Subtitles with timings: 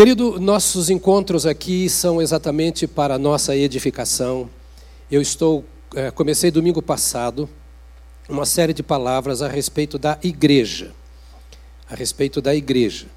[0.00, 4.48] Querido, nossos encontros aqui são exatamente para a nossa edificação.
[5.10, 5.62] Eu estou,
[5.94, 7.46] é, comecei domingo passado
[8.26, 10.94] uma série de palavras a respeito da igreja,
[11.86, 13.08] a respeito da igreja.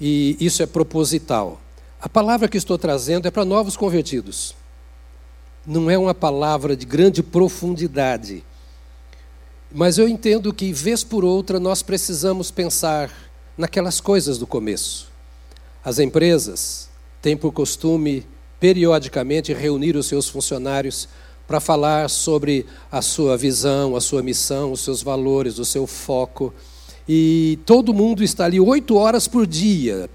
[0.00, 1.60] E isso é proposital.
[2.00, 4.54] A palavra que estou trazendo é para novos convertidos.
[5.66, 8.42] Não é uma palavra de grande profundidade.
[9.70, 13.10] Mas eu entendo que, vez por outra, nós precisamos pensar
[13.58, 15.12] naquelas coisas do começo.
[15.84, 16.88] As empresas
[17.20, 18.26] têm por costume,
[18.58, 21.08] periodicamente, reunir os seus funcionários
[21.46, 26.54] para falar sobre a sua visão, a sua missão, os seus valores, o seu foco.
[27.06, 30.08] E todo mundo está ali oito horas por dia,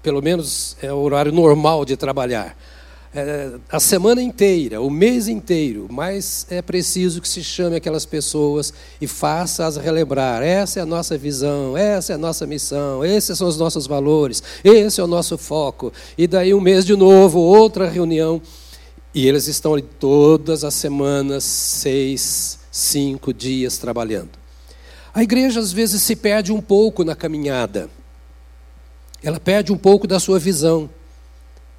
[0.00, 2.56] pelo menos é o horário normal de trabalhar
[3.12, 8.72] é, a semana inteira, o mês inteiro, mas é preciso que se chame aquelas pessoas
[9.00, 10.42] e faça-as relembrar.
[10.42, 14.42] Essa é a nossa visão, essa é a nossa missão, esses são os nossos valores,
[14.62, 15.92] esse é o nosso foco.
[16.16, 18.40] E daí um mês de novo, outra reunião.
[19.12, 24.38] E eles estão ali todas as semanas, seis, cinco dias trabalhando.
[25.12, 27.90] A igreja às vezes se perde um pouco na caminhada.
[29.20, 30.88] Ela perde um pouco da sua visão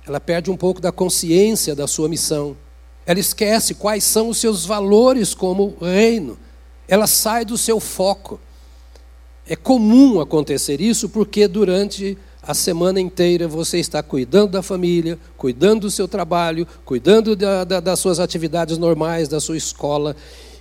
[0.05, 2.57] ela perde um pouco da consciência da sua missão.
[3.05, 6.37] Ela esquece quais são os seus valores como reino.
[6.87, 8.39] Ela sai do seu foco.
[9.47, 15.81] É comum acontecer isso porque durante a semana inteira você está cuidando da família, cuidando
[15.81, 20.15] do seu trabalho, cuidando da, da, das suas atividades normais, da sua escola,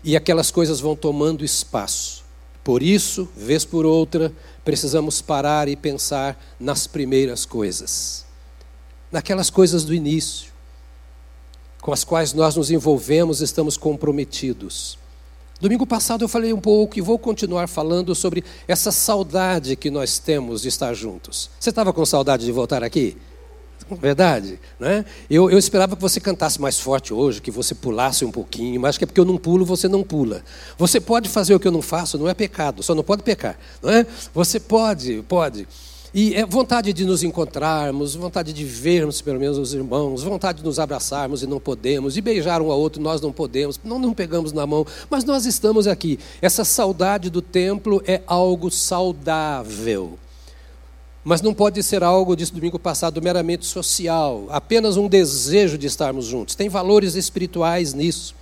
[0.05, 2.25] e aquelas coisas vão tomando espaço.
[2.63, 4.33] Por isso, vez por outra,
[4.65, 8.30] precisamos parar e pensar nas primeiras coisas
[9.11, 10.51] naquelas coisas do início,
[11.81, 14.99] com as quais nós nos envolvemos, estamos comprometidos.
[15.61, 20.19] Domingo passado eu falei um pouco e vou continuar falando sobre essa saudade que nós
[20.19, 21.51] temos de estar juntos.
[21.61, 23.17] Você estava com saudade de voltar aqui?
[23.97, 25.05] Verdade, né?
[25.29, 28.97] Eu, eu esperava que você cantasse mais forte hoje, que você pulasse um pouquinho, mas
[28.97, 30.43] que é porque eu não pulo, você não pula.
[30.79, 33.59] Você pode fazer o que eu não faço, não é pecado, só não pode pecar,
[33.83, 34.07] não é?
[34.33, 35.67] Você pode, pode.
[36.13, 40.65] E é vontade de nos encontrarmos, vontade de vermos pelo menos os irmãos, vontade de
[40.65, 44.13] nos abraçarmos e não podemos, de beijar um ao outro, nós não podemos, não, não
[44.13, 46.19] pegamos na mão, mas nós estamos aqui.
[46.43, 50.19] Essa saudade do templo é algo saudável.
[51.23, 56.25] Mas não pode ser algo, disse domingo passado, meramente social, apenas um desejo de estarmos
[56.25, 56.57] juntos.
[56.57, 58.35] Tem valores espirituais nisso.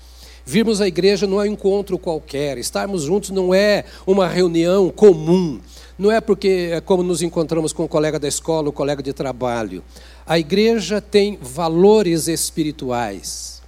[0.46, 5.60] Virmos à igreja não é um encontro qualquer, estarmos juntos não é uma reunião comum,
[5.98, 9.12] não é porque é como nos encontramos com o colega da escola, o colega de
[9.12, 9.82] trabalho.
[10.24, 13.60] A igreja tem valores espirituais.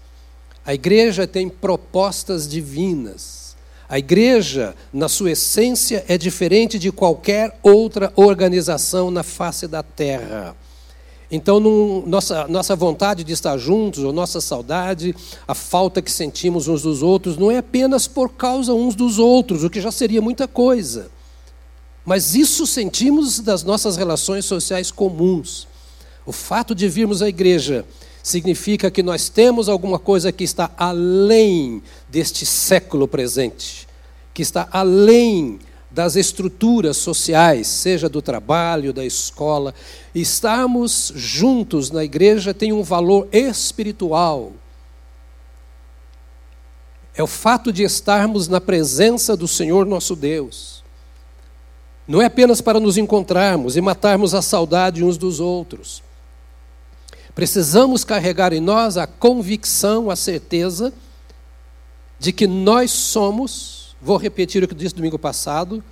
[0.65, 3.57] A igreja tem propostas divinas.
[3.89, 10.55] A igreja, na sua essência, é diferente de qualquer outra organização na face da terra.
[11.29, 11.59] Então,
[12.07, 15.15] nossa, nossa vontade de estar juntos, ou nossa saudade,
[15.47, 19.65] a falta que sentimos uns dos outros, não é apenas por causa uns dos outros,
[19.65, 21.11] o que já seria muita coisa.
[22.11, 25.69] Mas isso sentimos das nossas relações sociais comuns.
[26.27, 27.87] O fato de virmos à igreja
[28.21, 33.87] significa que nós temos alguma coisa que está além deste século presente,
[34.35, 39.73] que está além das estruturas sociais, seja do trabalho, da escola.
[40.13, 44.53] Estarmos juntos na igreja tem um valor espiritual.
[47.15, 50.80] É o fato de estarmos na presença do Senhor nosso Deus.
[52.07, 56.03] Não é apenas para nos encontrarmos e matarmos a saudade uns dos outros.
[57.35, 60.93] Precisamos carregar em nós a convicção, a certeza
[62.19, 65.83] de que nós somos, vou repetir o que disse domingo passado,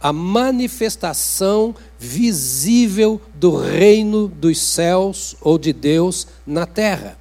[0.00, 7.18] a manifestação visível do reino dos céus ou de Deus na terra.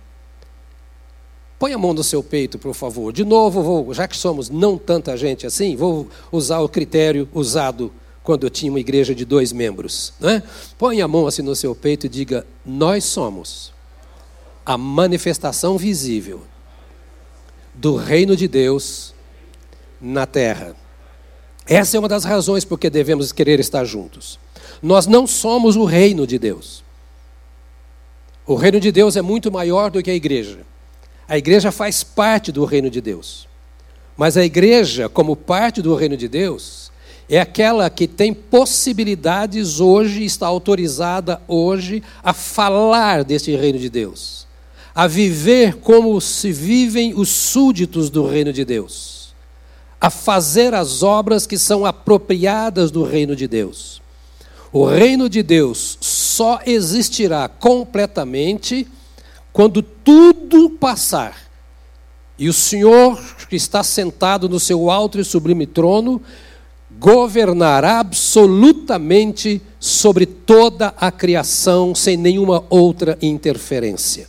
[1.57, 3.11] Põe a mão no seu peito, por favor.
[3.11, 7.91] De novo, vou, já que somos não tanta gente assim, vou usar o critério usado
[8.27, 10.11] quando eu tinha uma igreja de dois membros.
[10.19, 10.43] Né?
[10.77, 13.71] Põe a mão assim no seu peito e diga: Nós somos
[14.65, 16.41] a manifestação visível
[17.73, 19.13] do reino de Deus
[20.01, 20.75] na terra.
[21.65, 24.37] Essa é uma das razões por que devemos querer estar juntos.
[24.81, 26.83] Nós não somos o reino de Deus.
[28.45, 30.65] O reino de Deus é muito maior do que a igreja.
[31.29, 33.47] A igreja faz parte do reino de Deus.
[34.17, 36.86] Mas a igreja, como parte do reino de Deus,
[37.29, 44.47] é aquela que tem possibilidades hoje, está autorizada hoje a falar desse reino de Deus,
[44.95, 49.35] a viver como se vivem os súditos do reino de Deus,
[49.99, 54.01] a fazer as obras que são apropriadas do reino de Deus.
[54.71, 58.87] O reino de Deus só existirá completamente
[59.51, 61.35] quando tudo passar.
[62.39, 63.19] E o Senhor,
[63.49, 66.21] que está sentado no seu alto e sublime trono,
[66.99, 74.27] governará absolutamente sobre toda a criação, sem nenhuma outra interferência.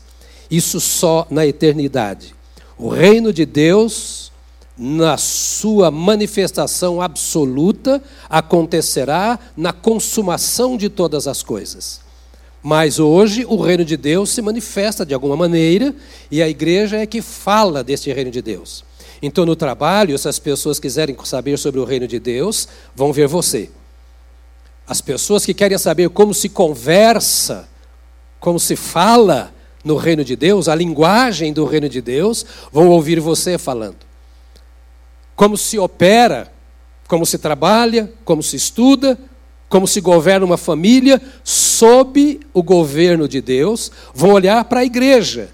[0.51, 2.35] Isso só na eternidade.
[2.77, 4.31] O reino de Deus,
[4.77, 12.08] na sua manifestação absoluta, acontecerá na consumação de todas as coisas.
[12.69, 15.95] Mas hoje o reino de Deus se manifesta de alguma maneira
[16.31, 18.85] e a igreja é que fala deste reino de Deus.
[19.23, 23.27] Então, no trabalho, se as pessoas quiserem saber sobre o reino de Deus, vão ver
[23.27, 23.71] você.
[24.87, 27.67] As pessoas que querem saber como se conversa,
[28.39, 29.51] como se fala
[29.83, 33.97] no reino de Deus, a linguagem do reino de Deus, vão ouvir você falando.
[35.35, 36.53] Como se opera,
[37.09, 39.19] como se trabalha, como se estuda,
[39.69, 45.51] como se governa uma família sob o governo de Deus, vão olhar para a igreja.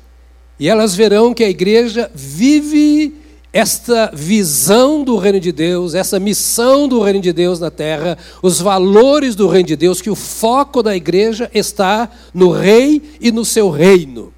[0.58, 3.14] E elas verão que a igreja vive
[3.52, 8.60] esta visão do reino de Deus, essa missão do reino de Deus na terra, os
[8.60, 13.44] valores do reino de Deus, que o foco da igreja está no rei e no
[13.44, 14.34] seu reino.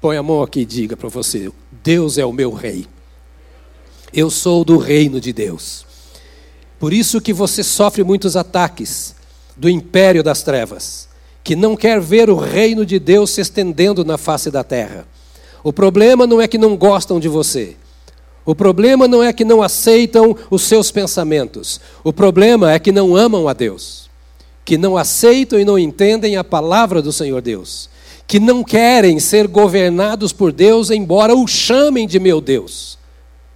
[0.00, 1.50] Põe a mão aqui e diga para você:
[1.82, 2.86] Deus é o meu rei.
[4.12, 5.86] Eu sou do reino de Deus.
[6.82, 9.14] Por isso que você sofre muitos ataques
[9.56, 11.06] do império das trevas,
[11.44, 15.06] que não quer ver o reino de Deus se estendendo na face da terra.
[15.62, 17.76] O problema não é que não gostam de você.
[18.44, 21.80] O problema não é que não aceitam os seus pensamentos.
[22.02, 24.10] O problema é que não amam a Deus,
[24.64, 27.88] que não aceitam e não entendem a palavra do Senhor Deus,
[28.26, 32.98] que não querem ser governados por Deus, embora o chamem de meu Deus.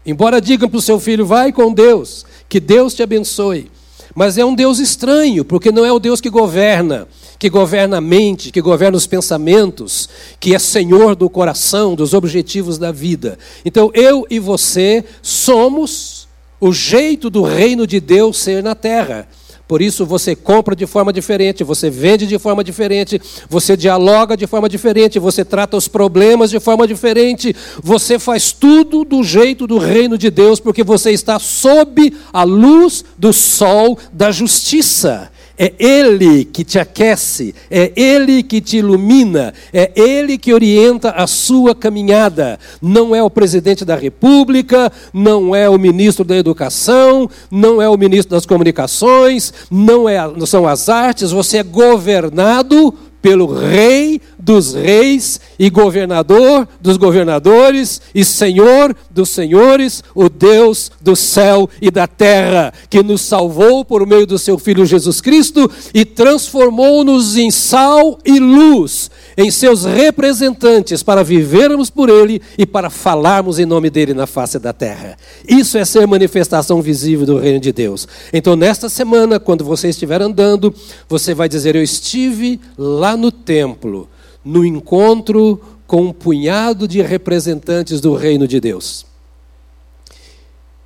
[0.06, 3.70] Embora digam para o seu filho, vai com Deus, que Deus te abençoe.
[4.14, 7.06] Mas é um Deus estranho, porque não é o Deus que governa,
[7.38, 10.08] que governa a mente, que governa os pensamentos,
[10.40, 13.38] que é senhor do coração, dos objetivos da vida.
[13.62, 16.26] Então eu e você somos
[16.58, 19.28] o jeito do reino de Deus ser na terra.
[19.68, 24.46] Por isso você compra de forma diferente, você vende de forma diferente, você dialoga de
[24.46, 29.78] forma diferente, você trata os problemas de forma diferente, você faz tudo do jeito do
[29.78, 35.32] reino de Deus, porque você está sob a luz do sol da justiça.
[35.58, 41.26] É Ele que te aquece, é Ele que te ilumina, é Ele que orienta a
[41.26, 42.58] sua caminhada.
[42.81, 47.97] Não é o presidente da República, não é o ministro da Educação, não é o
[47.97, 52.93] ministro das Comunicações, não, é, não são as artes, você é governado
[53.23, 61.16] pelo Rei dos Reis e Governador dos Governadores e Senhor dos Senhores, o Deus do
[61.16, 66.04] céu e da terra, que nos salvou por meio do seu Filho Jesus Cristo e
[66.04, 73.58] transformou-nos em sal e luz, em seus representantes, para vivermos por Ele e para falarmos
[73.58, 75.16] em nome dele na face da terra.
[75.48, 78.06] Isso é ser manifestação visível do reino de Deus.
[78.32, 80.72] Então, nesta semana, quando você estiver andando,
[81.08, 84.08] você vai dizer: Eu estive lá no templo,
[84.46, 89.04] no encontro com um punhado de representantes do reino de Deus.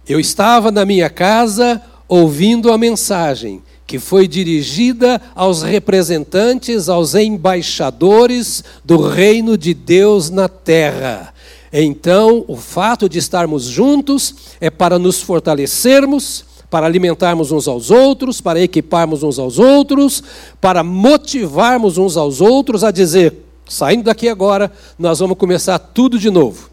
[0.09, 8.65] Eu estava na minha casa ouvindo a mensagem que foi dirigida aos representantes, aos embaixadores
[8.83, 11.35] do reino de Deus na terra.
[11.71, 18.41] Então, o fato de estarmos juntos é para nos fortalecermos, para alimentarmos uns aos outros,
[18.41, 20.23] para equiparmos uns aos outros,
[20.61, 26.29] para motivarmos uns aos outros a dizer: saindo daqui agora, nós vamos começar tudo de
[26.31, 26.70] novo.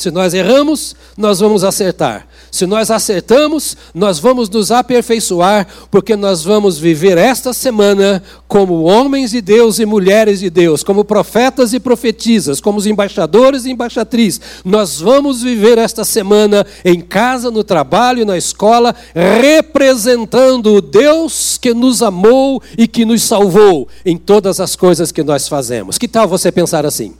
[0.00, 2.26] Se nós erramos, nós vamos acertar.
[2.50, 9.32] Se nós acertamos, nós vamos nos aperfeiçoar, porque nós vamos viver esta semana como homens
[9.32, 14.40] de Deus e mulheres de Deus, como profetas e profetisas, como os embaixadores e embaixatrizes.
[14.64, 21.74] Nós vamos viver esta semana em casa, no trabalho, na escola, representando o Deus que
[21.74, 25.98] nos amou e que nos salvou em todas as coisas que nós fazemos.
[25.98, 27.12] Que tal você pensar assim?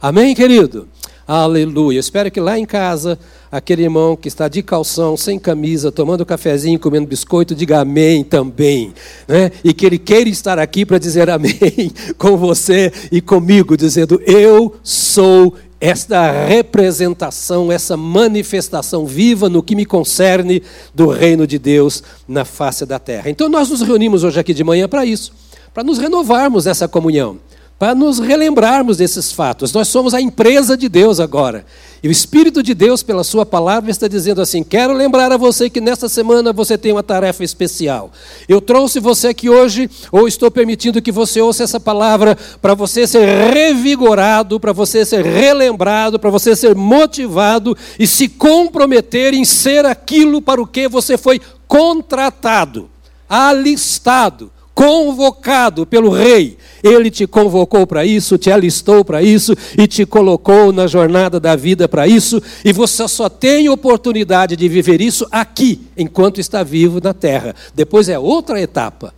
[0.00, 0.86] Amém, querido?
[1.32, 2.00] Aleluia.
[2.00, 3.16] Espero que lá em casa,
[3.52, 8.92] aquele irmão que está de calção, sem camisa, tomando cafezinho, comendo biscoito, diga amém também.
[9.28, 9.52] Né?
[9.62, 14.74] E que ele queira estar aqui para dizer amém com você e comigo, dizendo: Eu
[14.82, 20.60] sou esta representação, essa manifestação viva no que me concerne
[20.92, 23.30] do reino de Deus na face da terra.
[23.30, 25.32] Então nós nos reunimos hoje aqui de manhã para isso,
[25.72, 27.38] para nos renovarmos essa comunhão
[27.80, 29.72] para nos relembrarmos desses fatos.
[29.72, 31.64] Nós somos a empresa de Deus agora.
[32.02, 35.70] E o Espírito de Deus, pela Sua palavra, está dizendo assim: quero lembrar a você
[35.70, 38.12] que nesta semana você tem uma tarefa especial.
[38.46, 43.06] Eu trouxe você aqui hoje, ou estou permitindo que você ouça essa palavra, para você
[43.06, 49.86] ser revigorado, para você ser relembrado, para você ser motivado e se comprometer em ser
[49.86, 52.90] aquilo para o que você foi contratado,
[53.26, 56.56] alistado convocado pelo rei.
[56.82, 61.54] Ele te convocou para isso, te alistou para isso e te colocou na jornada da
[61.54, 66.98] vida para isso, e você só tem oportunidade de viver isso aqui, enquanto está vivo
[66.98, 67.54] na terra.
[67.74, 69.12] Depois é outra etapa.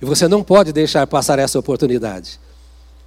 [0.00, 2.40] E você não pode deixar passar essa oportunidade.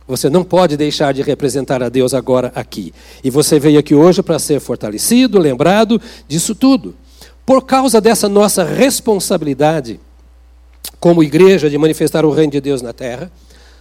[0.07, 2.93] Você não pode deixar de representar a Deus agora aqui.
[3.23, 6.93] E você veio aqui hoje para ser fortalecido, lembrado disso tudo.
[7.43, 9.99] Por causa dessa nossa responsabilidade,
[10.99, 13.31] como igreja, de manifestar o reino de Deus na terra,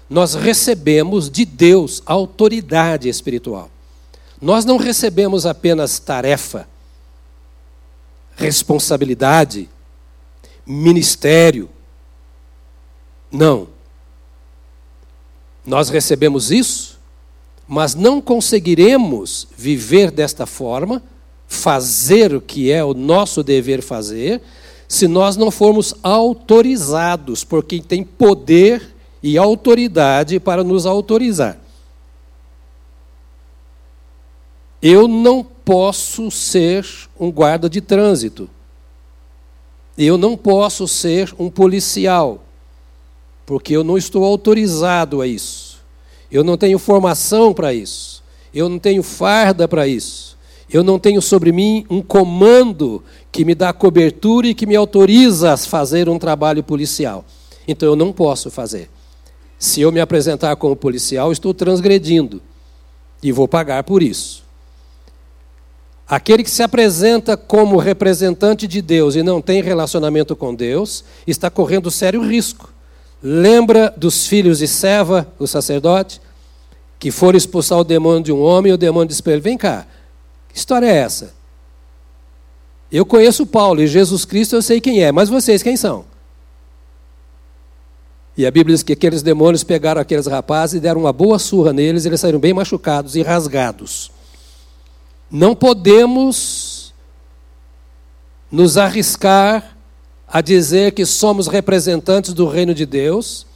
[0.09, 3.71] nós recebemos de Deus autoridade espiritual.
[4.41, 6.67] Nós não recebemos apenas tarefa,
[8.37, 9.69] responsabilidade,
[10.67, 11.69] ministério.
[13.31, 13.69] Não.
[15.65, 16.99] Nós recebemos isso,
[17.69, 21.03] mas não conseguiremos viver desta forma,
[21.47, 24.41] fazer o que é o nosso dever fazer,
[24.91, 28.93] se nós não formos autorizados por quem tem poder
[29.23, 31.61] e autoridade para nos autorizar.
[34.83, 36.85] Eu não posso ser
[37.21, 38.51] um guarda de trânsito.
[39.97, 42.43] Eu não posso ser um policial,
[43.47, 45.79] porque eu não estou autorizado a isso.
[46.33, 48.25] Eu não tenho formação para isso.
[48.53, 50.37] Eu não tenho farda para isso.
[50.73, 55.53] Eu não tenho sobre mim um comando que me dá cobertura e que me autoriza
[55.53, 57.25] a fazer um trabalho policial.
[57.67, 58.91] Então eu não posso fazer.
[59.59, 62.41] Se eu me apresentar como policial, estou transgredindo
[63.23, 64.43] e vou pagar por isso.
[66.09, 71.49] Aquele que se apresenta como representante de Deus e não tem relacionamento com Deus, está
[71.49, 72.73] correndo sério risco.
[73.23, 76.21] Lembra dos filhos de Seva, o sacerdote,
[76.99, 79.57] que foram expulsar o demônio de um homem e o demônio disse para ele: Vem
[79.57, 79.87] cá,
[80.49, 81.33] que história é essa?
[82.91, 86.05] Eu conheço Paulo e Jesus Cristo eu sei quem é, mas vocês quem são?
[88.37, 91.73] E a Bíblia diz que aqueles demônios pegaram aqueles rapazes e deram uma boa surra
[91.73, 94.11] neles, e eles saíram bem machucados e rasgados.
[95.31, 96.95] Não podemos
[98.51, 99.77] nos arriscar
[100.27, 103.47] a dizer que somos representantes do reino de Deus,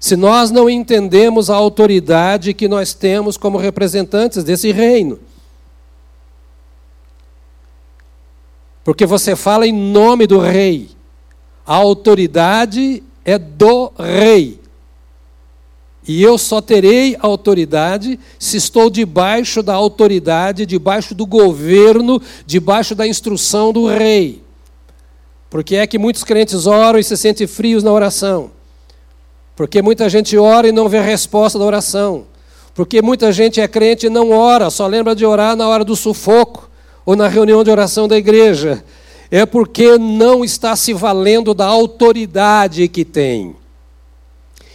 [0.00, 5.20] se nós não entendemos a autoridade que nós temos como representantes desse reino.
[8.84, 10.90] Porque você fala em nome do rei.
[11.66, 14.60] A autoridade é do rei.
[16.06, 23.06] E eu só terei autoridade se estou debaixo da autoridade, debaixo do governo, debaixo da
[23.06, 24.42] instrução do rei.
[25.48, 28.50] Porque é que muitos crentes oram e se sentem frios na oração.
[29.54, 32.24] Porque muita gente ora e não vê a resposta da oração.
[32.74, 35.94] Porque muita gente é crente e não ora, só lembra de orar na hora do
[35.94, 36.71] sufoco
[37.04, 38.84] ou na reunião de oração da igreja,
[39.30, 43.56] é porque não está se valendo da autoridade que tem.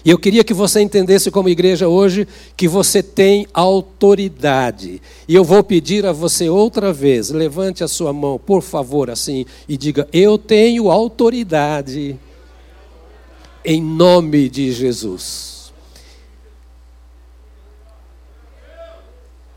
[0.08, 5.02] E eu queria que você entendesse como igreja hoje que você tem autoridade.
[5.28, 9.46] E eu vou pedir a você outra vez, levante a sua mão, por favor, assim,
[9.68, 12.18] e diga: Eu tenho autoridade.
[13.66, 15.74] Em nome de Jesus.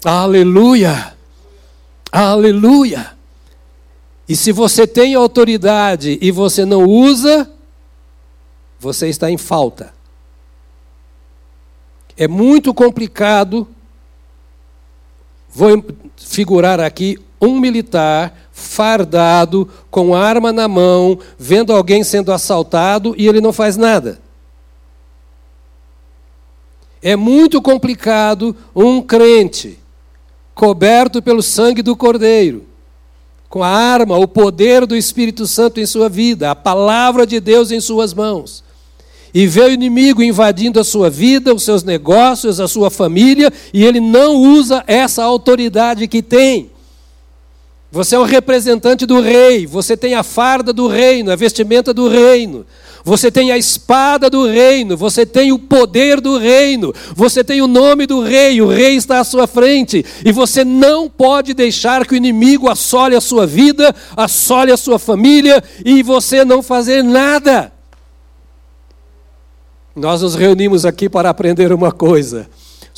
[0.04, 1.19] Aleluia.
[2.12, 3.16] Aleluia!
[4.28, 7.50] E se você tem autoridade e você não usa,
[8.78, 9.92] você está em falta.
[12.16, 13.66] É muito complicado.
[15.48, 15.84] Vou
[16.16, 23.40] figurar aqui um militar fardado, com arma na mão, vendo alguém sendo assaltado e ele
[23.40, 24.20] não faz nada.
[27.02, 29.79] É muito complicado um crente
[30.60, 32.66] coberto pelo sangue do Cordeiro,
[33.48, 37.70] com a arma, o poder do Espírito Santo em sua vida, a palavra de Deus
[37.70, 38.62] em suas mãos.
[39.32, 43.82] E vê o inimigo invadindo a sua vida, os seus negócios, a sua família, e
[43.82, 46.69] ele não usa essa autoridade que tem.
[47.92, 52.09] Você é o representante do rei, você tem a farda do reino, a vestimenta do
[52.09, 52.64] reino.
[53.02, 57.66] Você tem a espada do reino, você tem o poder do reino, você tem o
[57.66, 62.12] nome do rei, o rei está à sua frente, e você não pode deixar que
[62.12, 67.73] o inimigo assole a sua vida, assole a sua família e você não fazer nada.
[69.97, 72.49] Nós nos reunimos aqui para aprender uma coisa.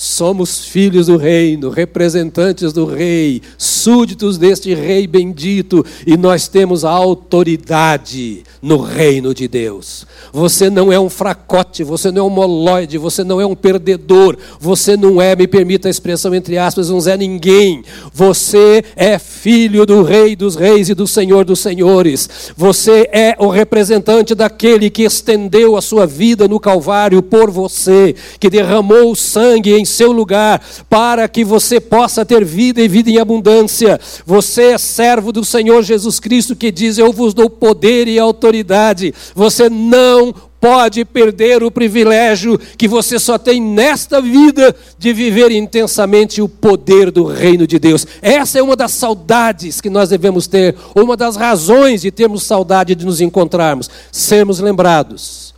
[0.04, 6.90] Somos filhos do reino, representantes do rei, súditos deste rei bendito, e nós temos a
[6.90, 10.04] autoridade no reino de Deus.
[10.32, 14.36] Você não é um fracote, você não é um moloide, você não é um perdedor,
[14.58, 17.84] você não é, me permita a expressão entre aspas, um Zé Ninguém.
[18.12, 22.52] Você é filho do Rei dos Reis e do Senhor dos Senhores.
[22.56, 28.50] Você é o representante daquele que estendeu a sua vida no Calvário por você, que
[28.50, 33.18] derramou o sangue em seu lugar, para que você possa ter vida e vida em
[33.18, 34.00] abundância.
[34.26, 39.14] Você é servo do Senhor Jesus Cristo que diz: Eu vos dou poder e autoridade.
[39.34, 46.40] Você não pode perder o privilégio que você só tem nesta vida de viver intensamente
[46.40, 48.06] o poder do reino de Deus.
[48.22, 52.94] Essa é uma das saudades que nós devemos ter, uma das razões de termos saudade
[52.94, 55.52] de nos encontrarmos, sermos lembrados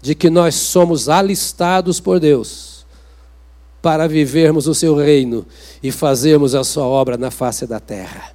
[0.00, 2.67] de que nós somos alistados por Deus
[3.80, 5.46] para vivermos o seu reino
[5.82, 8.32] e fazermos a sua obra na face da terra.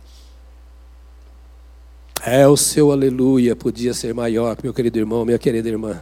[2.26, 6.02] É, o seu aleluia podia ser maior, meu querido irmão, minha querida irmã.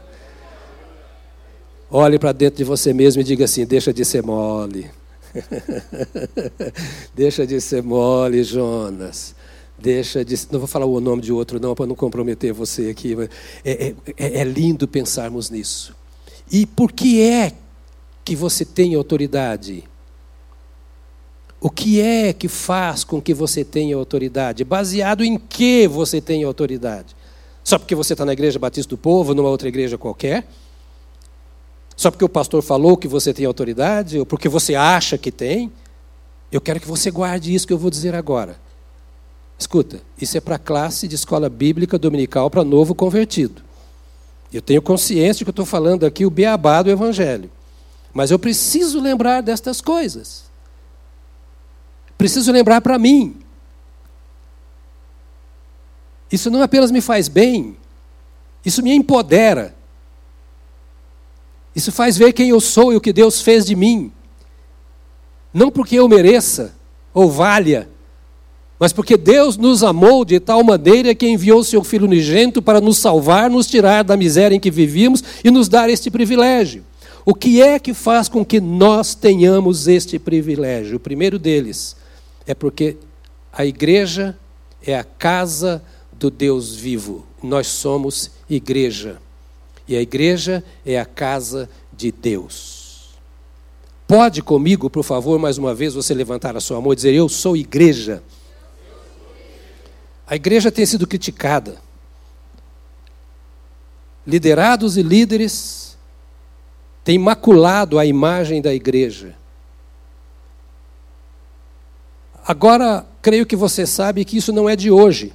[1.89, 4.89] Olhe para dentro de você mesmo e diga assim: deixa de ser mole.
[7.15, 9.36] deixa de ser mole, Jonas.
[9.79, 10.36] Deixa de.
[10.51, 13.17] Não vou falar o nome de outro, não, para não comprometer você aqui.
[13.65, 15.95] É, é, é, é lindo pensarmos nisso.
[16.51, 17.53] E por que é
[18.23, 19.83] que você tem autoridade?
[21.59, 24.63] O que é que faz com que você tenha autoridade?
[24.63, 27.15] Baseado em que você tem autoridade?
[27.63, 30.47] Só porque você está na igreja Batista do Povo, numa outra igreja qualquer?
[31.95, 34.17] Só porque o pastor falou que você tem autoridade?
[34.17, 35.71] Ou porque você acha que tem?
[36.51, 38.59] Eu quero que você guarde isso que eu vou dizer agora.
[39.57, 43.61] Escuta, isso é para classe de escola bíblica dominical para novo convertido.
[44.51, 47.51] Eu tenho consciência de que eu estou falando aqui o beabá do Evangelho.
[48.13, 50.43] Mas eu preciso lembrar destas coisas.
[52.17, 53.37] Preciso lembrar para mim.
[56.31, 57.75] Isso não apenas me faz bem,
[58.65, 59.75] isso me empodera.
[61.75, 64.11] Isso faz ver quem eu sou e o que Deus fez de mim.
[65.53, 66.73] Não porque eu mereça
[67.13, 67.89] ou valha,
[68.79, 72.97] mas porque Deus nos amou de tal maneira que enviou seu Filho unigênito para nos
[72.97, 76.83] salvar, nos tirar da miséria em que vivíamos e nos dar este privilégio.
[77.25, 80.98] O que é que faz com que nós tenhamos este privilégio?
[80.98, 81.96] O primeiro deles
[82.48, 82.98] é porque
[83.53, 84.38] a igreja
[84.81, 87.25] é a casa do Deus vivo.
[87.44, 89.22] Nós somos igreja.
[89.88, 93.12] E a igreja é a casa de Deus.
[94.07, 97.29] Pode comigo, por favor, mais uma vez, você levantar a sua mão e dizer: Eu
[97.29, 98.22] sou igreja.
[100.25, 101.77] A igreja tem sido criticada.
[104.25, 105.80] Liderados e líderes
[107.03, 109.35] têm maculado a imagem da igreja.
[112.46, 115.33] Agora, creio que você sabe que isso não é de hoje.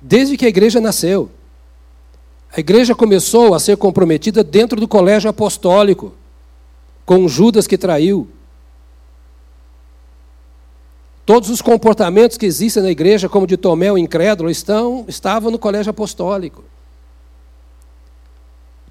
[0.00, 1.30] Desde que a igreja nasceu.
[2.52, 6.14] A igreja começou a ser comprometida dentro do colégio apostólico,
[7.04, 8.28] com Judas que traiu.
[11.26, 15.58] Todos os comportamentos que existem na igreja, como de Tomé o incrédulo, estão, estavam no
[15.58, 16.64] colégio apostólico.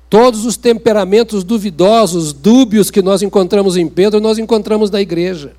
[0.10, 5.54] Todos os temperamentos duvidosos, dúbios que nós encontramos em Pedro, nós encontramos na igreja.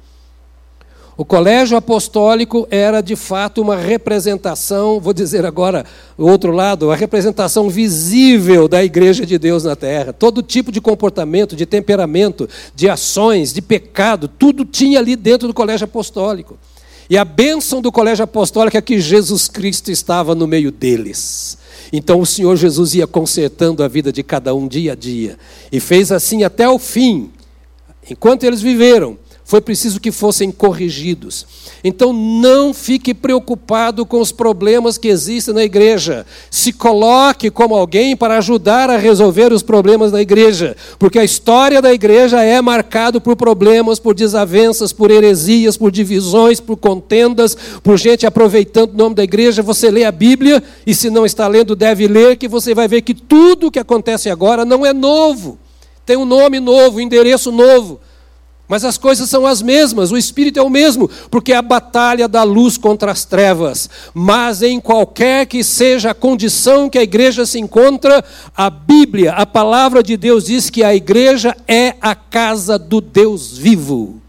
[1.18, 5.84] O colégio apostólico era de fato uma representação, vou dizer agora
[6.16, 10.12] o outro lado, a representação visível da igreja de Deus na terra.
[10.12, 15.52] Todo tipo de comportamento, de temperamento, de ações, de pecado, tudo tinha ali dentro do
[15.52, 16.56] colégio apostólico.
[17.10, 21.56] E a bênção do colégio apostólico é que Jesus Cristo estava no meio deles.
[21.92, 25.38] Então o Senhor Jesus ia consertando a vida de cada um dia a dia.
[25.72, 27.30] E fez assim até o fim.
[28.10, 31.46] Enquanto eles viveram, foi preciso que fossem corrigidos.
[31.82, 36.26] Então não fique preocupado com os problemas que existem na igreja.
[36.50, 41.80] Se coloque como alguém para ajudar a resolver os problemas da igreja, porque a história
[41.80, 47.96] da igreja é marcada por problemas, por desavenças, por heresias, por divisões, por contendas, por
[47.96, 49.62] gente aproveitando o nome da igreja.
[49.62, 53.00] Você lê a Bíblia e se não está lendo, deve ler que você vai ver
[53.00, 55.58] que tudo o que acontece agora não é novo.
[56.04, 57.98] Tem um nome novo, um endereço novo.
[58.68, 62.28] Mas as coisas são as mesmas, o espírito é o mesmo, porque é a batalha
[62.28, 63.88] da luz contra as trevas.
[64.12, 68.22] Mas em qualquer que seja a condição que a igreja se encontra,
[68.54, 73.56] a Bíblia, a palavra de Deus diz que a igreja é a casa do Deus
[73.56, 74.20] vivo.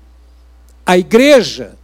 [0.85, 1.77] A igreja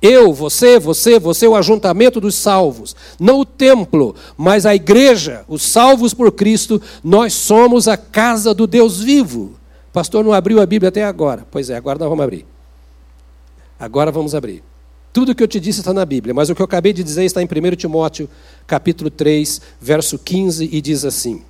[0.00, 2.96] Eu, você, você, você, o ajuntamento dos salvos.
[3.20, 8.66] Não o templo, mas a igreja, os salvos por Cristo, nós somos a casa do
[8.66, 9.61] Deus vivo.
[9.92, 11.46] Pastor não abriu a Bíblia até agora.
[11.50, 12.46] Pois é, agora nós vamos abrir.
[13.78, 14.62] Agora vamos abrir.
[15.12, 17.04] Tudo o que eu te disse está na Bíblia, mas o que eu acabei de
[17.04, 18.28] dizer está em 1 Timóteo,
[18.66, 21.42] capítulo 3, verso 15, e diz assim: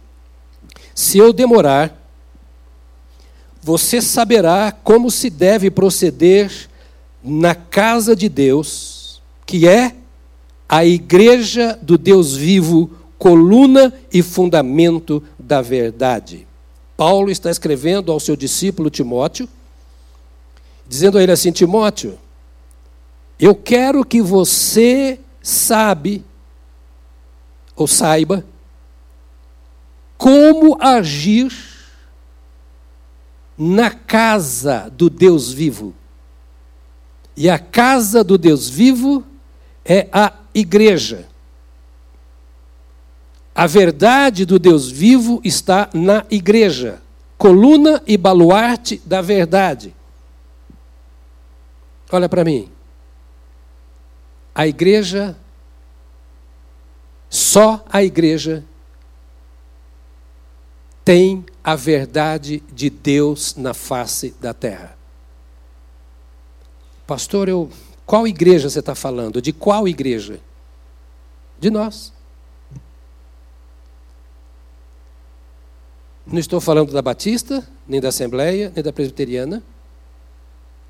[0.92, 1.96] Se eu demorar,
[3.62, 6.50] você saberá como se deve proceder
[7.22, 9.94] na casa de Deus, que é
[10.68, 16.48] a igreja do Deus vivo, coluna e fundamento da verdade.
[16.96, 19.48] Paulo está escrevendo ao seu discípulo Timóteo,
[20.87, 22.18] dizendo a ele assim: Timóteo,
[23.38, 26.24] eu quero que você sabe
[27.74, 28.44] ou saiba
[30.16, 31.52] como agir
[33.59, 35.94] na casa do Deus vivo.
[37.37, 39.24] E a casa do Deus vivo
[39.85, 41.28] é a igreja.
[43.54, 47.02] A verdade do Deus vivo está na igreja,
[47.36, 49.94] coluna e baluarte da verdade.
[52.10, 52.70] Olha para mim.
[54.54, 55.36] A igreja,
[57.28, 58.64] só a igreja,
[61.04, 64.96] tem a verdade de Deus na face da terra.
[67.06, 67.70] Pastor, eu,
[68.06, 69.42] qual igreja você está falando?
[69.42, 70.40] De qual igreja?
[71.58, 72.12] De nós.
[76.26, 79.62] Não estou falando da Batista, nem da Assembleia, nem da Presbiteriana.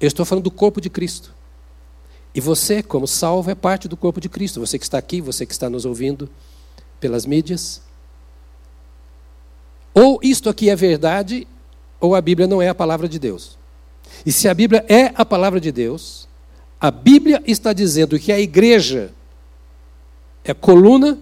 [0.01, 1.35] Eu estou falando do corpo de Cristo.
[2.35, 4.61] E você, como salvo, é parte do corpo de Cristo.
[4.61, 6.29] Você que está aqui, você que está nos ouvindo
[7.01, 7.81] pelas mídias.
[9.95, 11.47] Ou isto aqui é verdade,
[12.01, 13.59] ou a Bíblia não é a palavra de Deus.
[14.25, 16.29] E se a Bíblia é a palavra de Deus,
[16.81, 19.13] a Bíblia está dizendo que a igreja
[20.45, 21.19] é coluna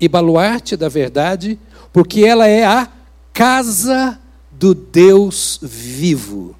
[0.00, 1.58] e baluarte da verdade,
[1.92, 2.88] porque ela é a
[3.34, 4.18] casa
[4.50, 6.54] do Deus vivo.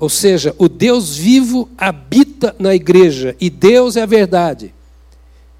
[0.00, 4.74] Ou seja, o Deus vivo habita na igreja e Deus é a verdade.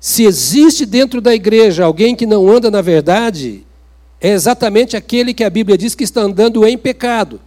[0.00, 3.64] Se existe dentro da igreja alguém que não anda na verdade,
[4.20, 7.40] é exatamente aquele que a Bíblia diz que está andando em pecado.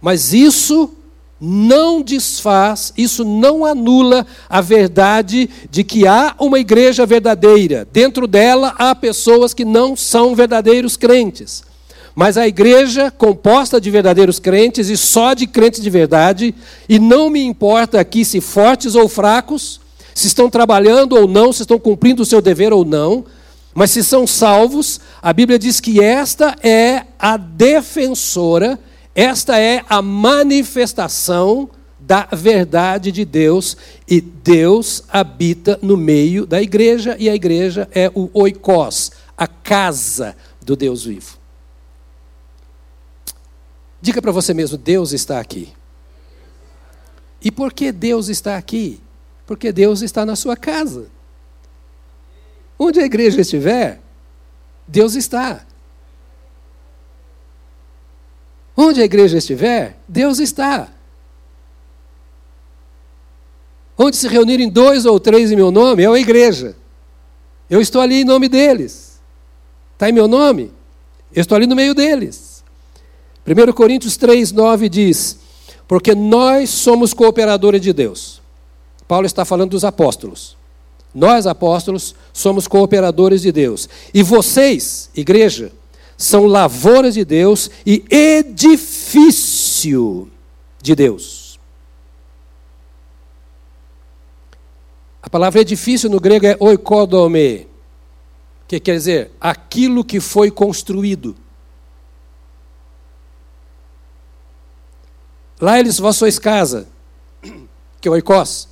[0.00, 0.94] Mas isso
[1.38, 7.86] não desfaz, isso não anula a verdade de que há uma igreja verdadeira.
[7.90, 11.69] Dentro dela há pessoas que não são verdadeiros crentes.
[12.14, 16.54] Mas a igreja composta de verdadeiros crentes e só de crentes de verdade,
[16.88, 19.80] e não me importa aqui se fortes ou fracos,
[20.14, 23.24] se estão trabalhando ou não, se estão cumprindo o seu dever ou não,
[23.72, 28.78] mas se são salvos, a Bíblia diz que esta é a defensora,
[29.14, 33.76] esta é a manifestação da verdade de Deus,
[34.08, 40.34] e Deus habita no meio da igreja, e a igreja é o oikos, a casa
[40.60, 41.39] do Deus vivo.
[44.00, 45.72] Diga para você mesmo: Deus está aqui.
[47.42, 49.00] E por que Deus está aqui?
[49.46, 51.08] Porque Deus está na sua casa.
[52.78, 54.00] Onde a igreja estiver,
[54.86, 55.64] Deus está.
[58.76, 60.88] Onde a igreja estiver, Deus está.
[63.98, 66.74] Onde se reunirem dois ou três em meu nome, é a igreja.
[67.68, 69.20] Eu estou ali em nome deles.
[69.92, 70.72] Está em meu nome?
[71.34, 72.49] Eu estou ali no meio deles.
[73.46, 75.38] 1 Coríntios 3, 9 diz:
[75.88, 78.40] Porque nós somos cooperadores de Deus.
[79.08, 80.56] Paulo está falando dos apóstolos.
[81.12, 83.88] Nós, apóstolos, somos cooperadores de Deus.
[84.14, 85.72] E vocês, igreja,
[86.16, 90.30] são lavouras de Deus e edifício
[90.80, 91.58] de Deus.
[95.22, 97.66] A palavra edifício no grego é oikodome,
[98.68, 101.34] que quer dizer aquilo que foi construído.
[105.60, 106.88] Lá eles vós sois casa,
[108.00, 108.68] que é oikos,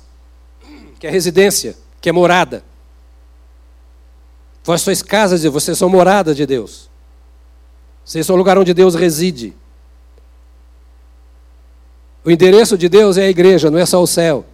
[0.99, 2.63] que é residência que é morada.
[4.63, 6.89] Vós sois casas de vocês são morada de Deus.
[8.03, 9.53] Vocês são o lugar onde Deus reside.
[12.23, 14.45] O endereço de Deus é a igreja, não é só o céu.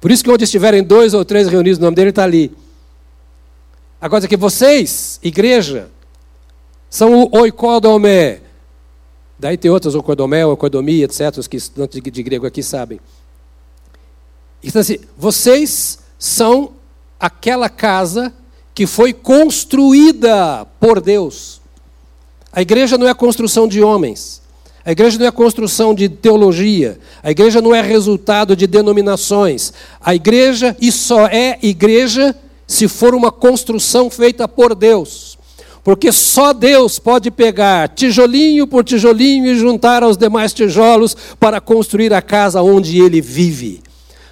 [0.00, 2.54] Por isso que onde estiverem dois ou três reunidos, o nome dele está ali.
[4.00, 5.90] Agora aqui, vocês, igreja,
[6.90, 8.42] são o oikodomé.
[9.38, 12.98] Daí tem outros, oikodomé, oikodomia, etc., os que estudantes de grego aqui sabem.
[14.62, 16.72] Então, assim, vocês são
[17.20, 18.32] aquela casa
[18.74, 21.60] que foi construída por Deus.
[22.52, 24.42] A igreja não é a construção de homens.
[24.84, 26.98] A igreja não é construção de teologia.
[27.22, 29.72] A igreja não é resultado de denominações.
[30.00, 32.34] A igreja, e só é igreja
[32.66, 35.35] se for uma construção feita por Deus.
[35.86, 42.12] Porque só Deus pode pegar tijolinho por tijolinho e juntar aos demais tijolos para construir
[42.12, 43.80] a casa onde ele vive.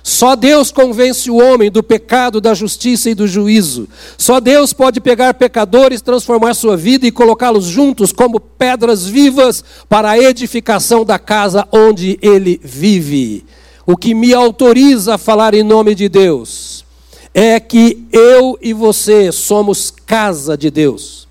[0.03, 3.89] Só Deus convence o homem do pecado, da justiça e do juízo.
[4.19, 10.11] Só Deus pode pegar pecadores, transformar sua vida e colocá-los juntos como pedras vivas para
[10.11, 13.45] a edificação da casa onde ele vive.
[13.87, 16.85] O que me autoriza a falar em nome de Deus
[17.33, 21.24] é que eu e você somos casa de Deus.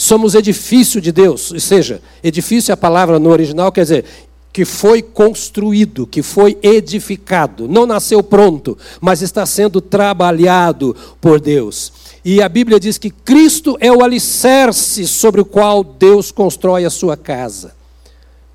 [0.00, 4.04] Somos edifício de Deus, ou seja, edifício é a palavra no original, quer dizer,
[4.52, 11.92] que foi construído, que foi edificado, não nasceu pronto, mas está sendo trabalhado por Deus.
[12.24, 16.90] E a Bíblia diz que Cristo é o alicerce sobre o qual Deus constrói a
[16.90, 17.74] sua casa.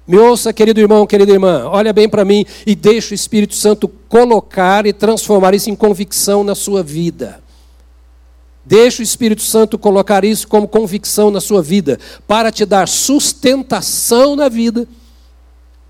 [0.07, 3.89] Me ouça, querido irmão, querida irmã, olha bem para mim e deixe o Espírito Santo
[4.07, 7.42] colocar e transformar isso em convicção na sua vida.
[8.65, 14.35] Deixe o Espírito Santo colocar isso como convicção na sua vida, para te dar sustentação
[14.35, 14.87] na vida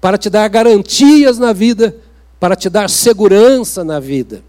[0.03, 1.95] para te dar garantias na vida,
[2.37, 4.43] para te dar segurança na vida.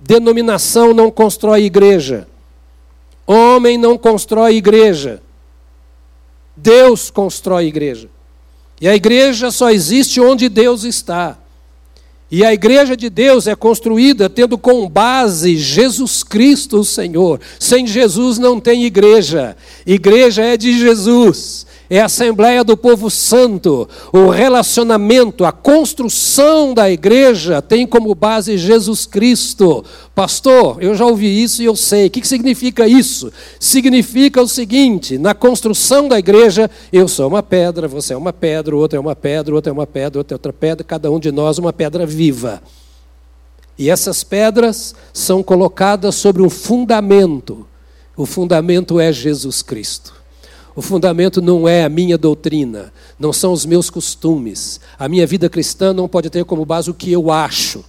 [0.00, 2.26] Denominação não constrói igreja.
[3.24, 5.22] Homem não constrói igreja.
[6.56, 8.10] Deus constrói igreja.
[8.80, 11.38] E a igreja só existe onde Deus está.
[12.32, 17.38] E a igreja de Deus é construída tendo com base Jesus Cristo, o Senhor.
[17.60, 19.54] Sem Jesus não tem igreja.
[19.86, 23.86] Igreja é de Jesus é a Assembleia do Povo Santo.
[24.10, 29.84] O relacionamento, a construção da igreja tem como base Jesus Cristo.
[30.14, 32.06] Pastor, eu já ouvi isso e eu sei.
[32.06, 33.30] O que significa isso?
[33.60, 38.74] Significa o seguinte: na construção da igreja, eu sou uma pedra, você é uma pedra,
[38.74, 41.10] o outro é uma pedra, o outro é uma pedra, outra é outra pedra, cada
[41.10, 42.62] um de nós uma pedra viva.
[43.78, 47.66] E essas pedras são colocadas sobre um fundamento.
[48.16, 50.21] O fundamento é Jesus Cristo.
[50.74, 54.80] O fundamento não é a minha doutrina, não são os meus costumes.
[54.98, 57.84] A minha vida cristã não pode ter como base o que eu acho,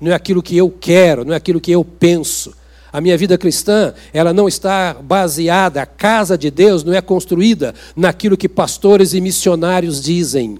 [0.00, 2.54] não é aquilo que eu quero, não é aquilo que eu penso.
[2.92, 7.74] A minha vida cristã, ela não está baseada, a casa de Deus não é construída
[7.96, 10.58] naquilo que pastores e missionários dizem.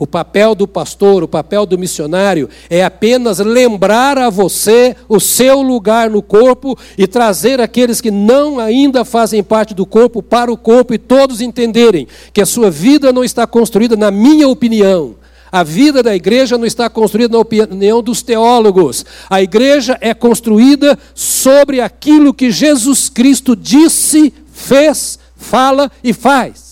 [0.00, 5.60] O papel do pastor, o papel do missionário é apenas lembrar a você o seu
[5.60, 10.56] lugar no corpo e trazer aqueles que não ainda fazem parte do corpo para o
[10.56, 15.16] corpo e todos entenderem que a sua vida não está construída na minha opinião.
[15.52, 19.04] A vida da igreja não está construída na opinião dos teólogos.
[19.28, 26.69] A igreja é construída sobre aquilo que Jesus Cristo disse, fez, fala e faz.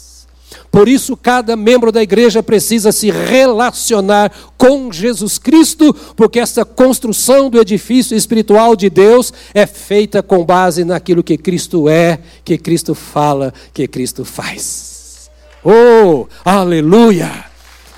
[0.71, 7.49] Por isso, cada membro da igreja precisa se relacionar com Jesus Cristo, porque essa construção
[7.49, 12.95] do edifício espiritual de Deus é feita com base naquilo que Cristo é, que Cristo
[12.95, 15.31] fala, que Cristo faz.
[15.65, 17.47] Oh, aleluia!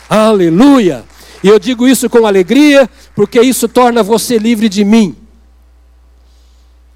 [0.09, 1.05] Aleluia!
[1.43, 5.17] E eu digo isso com alegria, porque isso torna você livre de mim.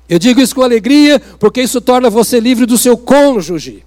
[0.09, 3.85] Eu digo isso com alegria, porque isso torna você livre do seu cônjuge.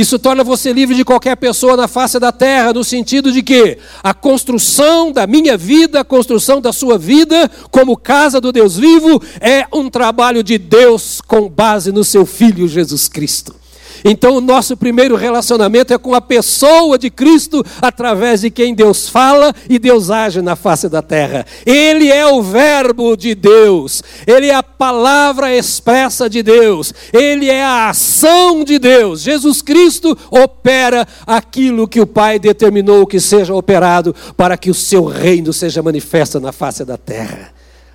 [0.00, 3.76] Isso torna você livre de qualquer pessoa na face da terra, no sentido de que
[4.02, 9.22] a construção da minha vida, a construção da sua vida, como casa do Deus vivo,
[9.42, 13.59] é um trabalho de Deus com base no seu Filho Jesus Cristo.
[14.04, 19.08] Então, o nosso primeiro relacionamento é com a pessoa de Cristo, através de quem Deus
[19.08, 21.46] fala e Deus age na face da terra.
[21.66, 27.64] Ele é o Verbo de Deus, ele é a palavra expressa de Deus, ele é
[27.64, 29.22] a ação de Deus.
[29.22, 35.04] Jesus Cristo opera aquilo que o Pai determinou que seja operado para que o seu
[35.04, 37.52] reino seja manifesto na face da terra.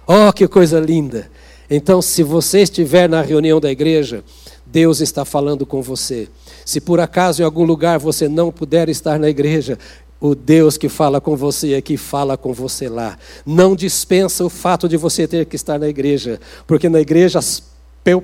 [0.08, 1.30] Oh, que coisa linda!
[1.70, 4.24] Então, se você estiver na reunião da igreja,
[4.65, 6.28] Deus está falando com você.
[6.65, 9.78] Se por acaso em algum lugar você não puder estar na igreja,
[10.19, 13.17] o Deus que fala com você aqui fala com você lá.
[13.45, 17.63] Não dispensa o fato de você ter que estar na igreja, porque na igreja as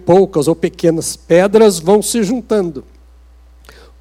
[0.06, 2.84] poucas ou pequenas pedras vão se juntando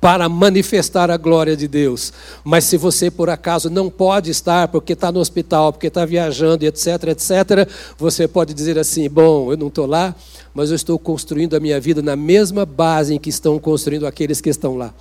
[0.01, 2.13] para manifestar a glória de Deus.
[2.43, 6.65] Mas se você por acaso não pode estar porque está no hospital, porque está viajando,
[6.65, 10.15] etc, etc, você pode dizer assim: bom, eu não estou lá,
[10.55, 14.41] mas eu estou construindo a minha vida na mesma base em que estão construindo aqueles
[14.41, 14.95] que estão lá.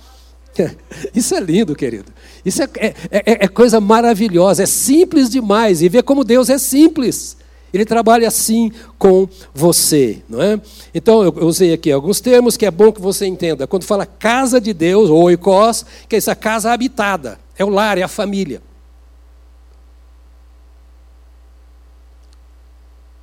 [1.14, 2.12] Isso é lindo, querido.
[2.44, 5.82] Isso é, é, é, é coisa maravilhosa, é simples demais.
[5.82, 7.36] E ver como Deus é simples.
[7.72, 10.60] Ele trabalha assim com você, não é?
[10.92, 13.66] Então eu usei aqui alguns termos que é bom que você entenda.
[13.66, 17.96] Quando fala casa de Deus ou oikos, que é essa casa habitada, é o lar,
[17.96, 18.60] é a família.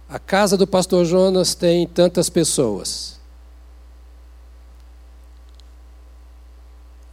[0.09, 3.17] A casa do pastor Jonas tem tantas pessoas.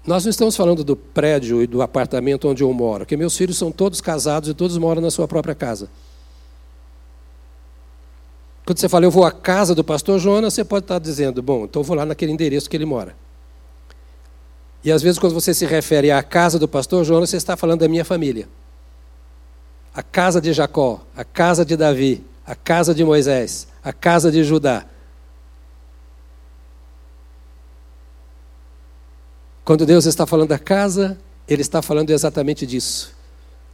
[0.07, 3.57] Nós não estamos falando do prédio e do apartamento onde eu moro, porque meus filhos
[3.57, 5.89] são todos casados e todos moram na sua própria casa.
[8.67, 11.65] Quando você fala, eu vou à casa do pastor Jonas, você pode estar dizendo, bom,
[11.65, 13.17] então eu vou lá naquele endereço que ele mora.
[14.85, 17.81] E às vezes, quando você se refere à casa do pastor Jonas, você está falando
[17.81, 18.47] da minha família.
[19.95, 24.45] A casa de Jacó, a casa de Davi, a casa de Moisés, a casa de
[24.45, 24.87] Judá.
[29.65, 33.15] Quando Deus está falando da casa, Ele está falando exatamente disso.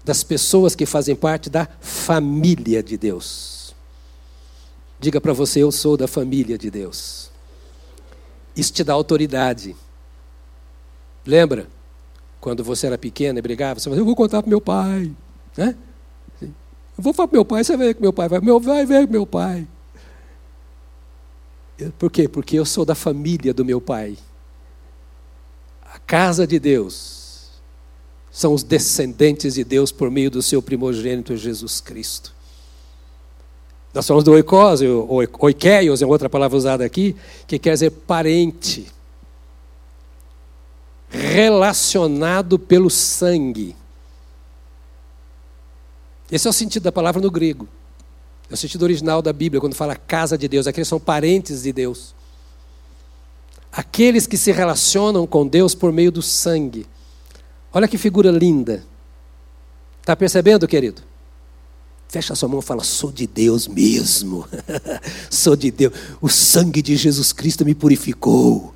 [0.04, 3.74] Das pessoas que fazem parte da família de Deus.
[5.00, 7.30] Diga para você: Eu sou da família de Deus.
[8.54, 9.74] Isso te dá autoridade.
[11.26, 11.68] Lembra?
[12.40, 15.12] Quando você era pequeno e brigava, você falava: Eu vou contar para meu pai.
[15.56, 15.74] Né?
[17.00, 18.40] Eu vou falar para meu pai, você vai ver que meu pai vai.
[18.40, 19.66] Meu vai ver meu pai.
[21.98, 22.28] Por quê?
[22.28, 24.18] Porque eu sou da família do meu pai.
[25.82, 27.52] A casa de Deus
[28.30, 32.34] são os descendentes de Deus por meio do seu primogênito Jesus Cristo.
[33.94, 34.82] Nós falamos do oikos,
[35.38, 38.92] oikeios é outra palavra usada aqui, que quer dizer parente,
[41.08, 43.74] relacionado pelo sangue.
[46.30, 47.68] Esse é o sentido da palavra no grego.
[48.50, 50.66] É o sentido original da Bíblia, quando fala casa de Deus.
[50.66, 52.14] Aqueles são parentes de Deus.
[53.72, 56.86] Aqueles que se relacionam com Deus por meio do sangue.
[57.72, 58.84] Olha que figura linda.
[60.00, 61.02] Está percebendo, querido?
[62.08, 64.44] Fecha sua mão e fala: Sou de Deus mesmo.
[65.30, 65.94] Sou de Deus.
[66.20, 68.74] O sangue de Jesus Cristo me purificou.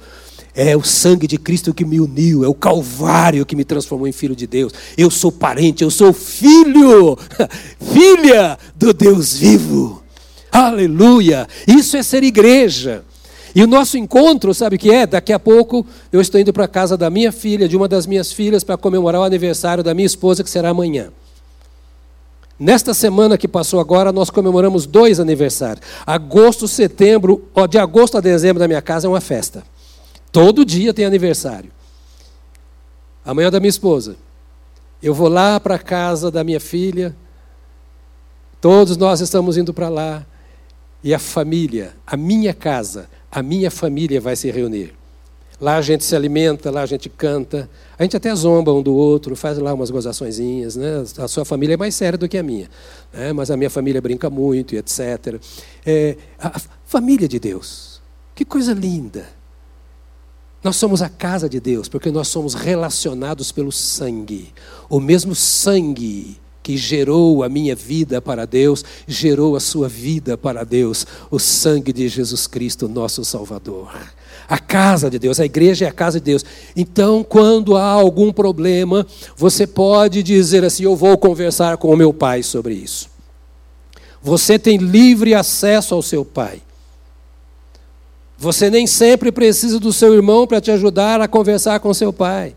[0.54, 4.12] É o sangue de Cristo que me uniu, é o Calvário que me transformou em
[4.12, 4.72] filho de Deus.
[4.96, 7.18] Eu sou parente, eu sou filho,
[7.92, 10.02] filha do Deus vivo.
[10.52, 11.48] Aleluia!
[11.66, 13.04] Isso é ser igreja.
[13.54, 15.06] E o nosso encontro, sabe o que é?
[15.06, 18.06] Daqui a pouco eu estou indo para a casa da minha filha, de uma das
[18.06, 21.08] minhas filhas, para comemorar o aniversário da minha esposa, que será amanhã.
[22.58, 25.84] Nesta semana que passou agora, nós comemoramos dois aniversários.
[26.06, 29.64] Agosto, setembro, ó, de agosto a dezembro da minha casa é uma festa.
[30.34, 31.70] Todo dia tem aniversário.
[33.24, 34.16] Amanhã da minha esposa.
[35.00, 37.14] Eu vou lá para a casa da minha filha.
[38.60, 40.26] Todos nós estamos indo para lá.
[41.04, 44.92] E a família, a minha casa, a minha família vai se reunir.
[45.60, 47.70] Lá a gente se alimenta, lá a gente canta.
[47.96, 50.74] A gente até zomba um do outro, faz lá umas gozaçõezinhas.
[50.74, 51.04] Né?
[51.16, 52.68] A sua família é mais séria do que a minha.
[53.12, 53.32] Né?
[53.32, 55.40] Mas a minha família brinca muito e etc.
[55.86, 58.02] É, a família de Deus.
[58.34, 59.28] Que coisa linda.
[60.64, 64.48] Nós somos a casa de Deus, porque nós somos relacionados pelo sangue.
[64.88, 70.64] O mesmo sangue que gerou a minha vida para Deus, gerou a sua vida para
[70.64, 73.94] Deus, o sangue de Jesus Cristo, nosso Salvador.
[74.48, 76.42] A casa de Deus, a igreja é a casa de Deus.
[76.74, 82.14] Então, quando há algum problema, você pode dizer assim: Eu vou conversar com o meu
[82.14, 83.10] pai sobre isso.
[84.22, 86.62] Você tem livre acesso ao seu pai.
[88.36, 92.54] Você nem sempre precisa do seu irmão para te ajudar a conversar com seu pai.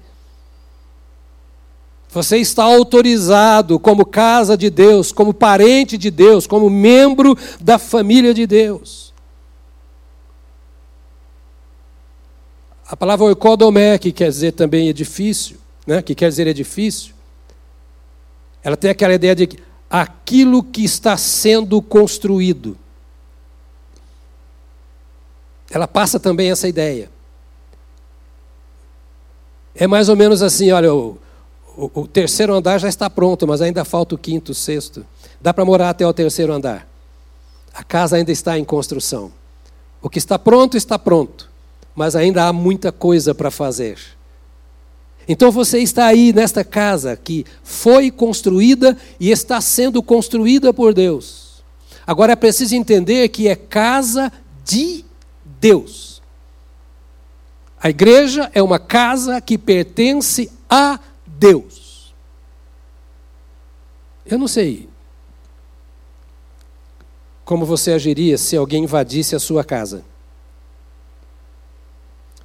[2.10, 8.34] Você está autorizado como casa de Deus, como parente de Deus, como membro da família
[8.34, 9.14] de Deus.
[12.90, 16.02] A palavra oikodomé, que quer dizer também edifício, né?
[16.02, 17.14] que quer dizer edifício,
[18.64, 19.50] ela tem aquela ideia de
[19.90, 22.78] aquilo que está sendo construído.
[25.70, 27.10] Ela passa também essa ideia.
[29.76, 31.18] É mais ou menos assim, olha, o,
[31.76, 35.06] o, o terceiro andar já está pronto, mas ainda falta o quinto, o sexto.
[35.40, 36.88] Dá para morar até o terceiro andar.
[37.74, 39.32] A casa ainda está em construção.
[40.02, 41.48] O que está pronto, está pronto
[41.98, 43.98] mas ainda há muita coisa para fazer.
[45.28, 51.64] Então você está aí nesta casa que foi construída e está sendo construída por Deus.
[52.06, 54.32] Agora é preciso entender que é casa
[54.64, 55.04] de
[55.68, 56.22] Deus.
[57.82, 62.14] A igreja é uma casa que pertence a Deus.
[64.26, 64.90] Eu não sei
[67.46, 70.04] como você agiria se alguém invadisse a sua casa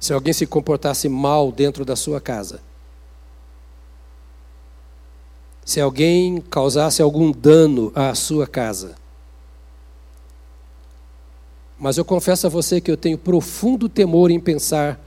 [0.03, 2.59] se alguém se comportasse mal dentro da sua casa.
[5.63, 8.95] Se alguém causasse algum dano à sua casa.
[11.83, 14.97] Mas eu confesso a você que eu tenho profundo temor em pensar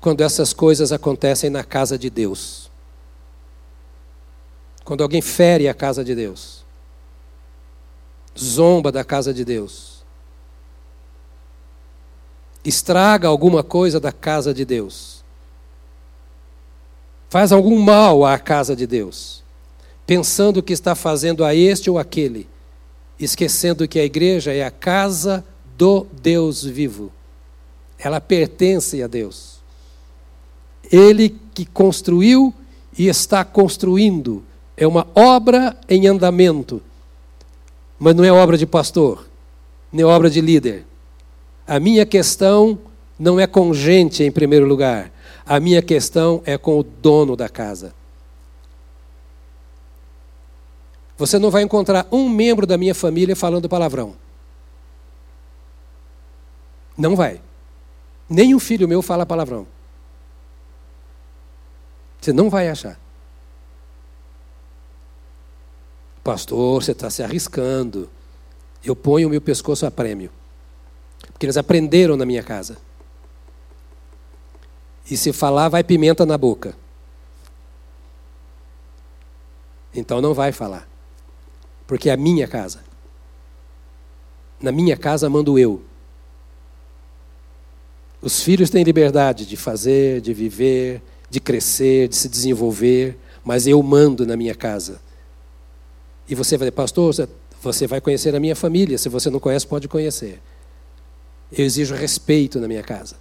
[0.00, 2.70] quando essas coisas acontecem na casa de Deus.
[4.84, 6.64] Quando alguém fere a casa de Deus,
[8.38, 10.04] zomba da casa de Deus,
[12.64, 15.24] estraga alguma coisa da casa de Deus,
[17.28, 19.42] faz algum mal à casa de Deus,
[20.06, 22.48] pensando que está fazendo a este ou aquele,
[23.18, 25.44] esquecendo que a igreja é a casa
[25.76, 27.12] do Deus vivo.
[27.98, 29.56] Ela pertence a Deus.
[30.90, 32.52] Ele que construiu
[32.96, 34.44] e está construindo.
[34.76, 36.82] É uma obra em andamento.
[37.98, 39.26] Mas não é obra de pastor,
[39.90, 40.84] nem obra de líder.
[41.66, 42.78] A minha questão
[43.18, 45.10] não é com gente em primeiro lugar.
[45.44, 47.94] A minha questão é com o dono da casa.
[51.16, 54.14] Você não vai encontrar um membro da minha família falando palavrão.
[56.96, 57.40] Não vai.
[58.28, 59.66] Nenhum filho meu fala palavrão.
[62.20, 62.98] Você não vai achar.
[66.24, 68.10] Pastor, você está se arriscando.
[68.84, 70.30] Eu ponho o meu pescoço a prêmio.
[71.32, 72.78] Porque eles aprenderam na minha casa.
[75.08, 76.74] E se falar, vai pimenta na boca.
[79.94, 80.88] Então não vai falar.
[81.86, 82.82] Porque é a minha casa.
[84.60, 85.82] Na minha casa mando eu.
[88.20, 93.82] Os filhos têm liberdade de fazer, de viver, de crescer, de se desenvolver, mas eu
[93.82, 95.00] mando na minha casa.
[96.28, 97.14] E você vai dizer, pastor,
[97.62, 100.40] você vai conhecer a minha família, se você não conhece, pode conhecer.
[101.52, 103.16] Eu exijo respeito na minha casa.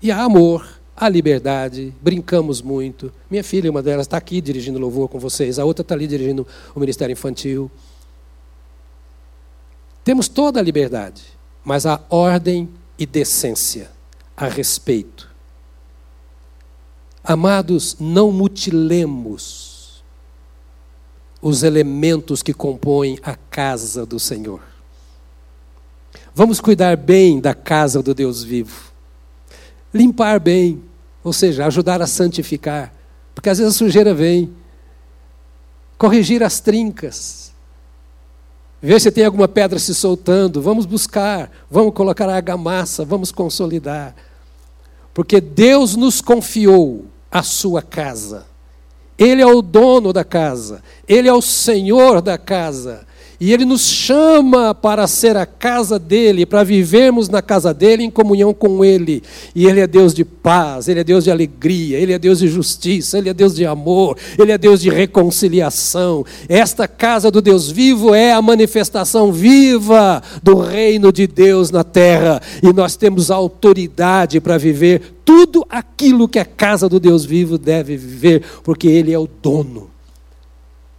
[0.00, 3.12] E há amor, há liberdade, brincamos muito.
[3.30, 6.46] Minha filha, uma delas, está aqui dirigindo louvor com vocês, a outra está ali dirigindo
[6.74, 7.70] o Ministério Infantil.
[10.04, 11.22] Temos toda a liberdade,
[11.64, 13.90] mas há ordem e decência,
[14.36, 15.30] a respeito.
[17.22, 20.02] Amados, não mutilemos
[21.40, 24.60] os elementos que compõem a casa do Senhor.
[26.34, 28.92] Vamos cuidar bem da casa do Deus vivo.
[29.92, 30.82] Limpar bem,
[31.22, 32.92] ou seja, ajudar a santificar,
[33.34, 34.54] porque às vezes a sujeira vem.
[35.98, 37.43] Corrigir as trincas.
[38.84, 40.60] Ver se tem alguma pedra se soltando.
[40.60, 44.14] Vamos buscar, vamos colocar a argamassa, vamos consolidar.
[45.14, 48.44] Porque Deus nos confiou a sua casa.
[49.16, 53.06] Ele é o dono da casa, ele é o senhor da casa.
[53.40, 58.10] E Ele nos chama para ser a casa dele, para vivermos na casa dele em
[58.10, 59.22] comunhão com Ele.
[59.54, 62.48] E Ele é Deus de paz, Ele é Deus de alegria, Ele é Deus de
[62.48, 66.24] justiça, Ele é Deus de amor, Ele é Deus de reconciliação.
[66.48, 72.40] Esta casa do Deus vivo é a manifestação viva do reino de Deus na terra.
[72.62, 77.96] E nós temos autoridade para viver tudo aquilo que a casa do Deus vivo deve
[77.96, 79.93] viver, porque Ele é o dono.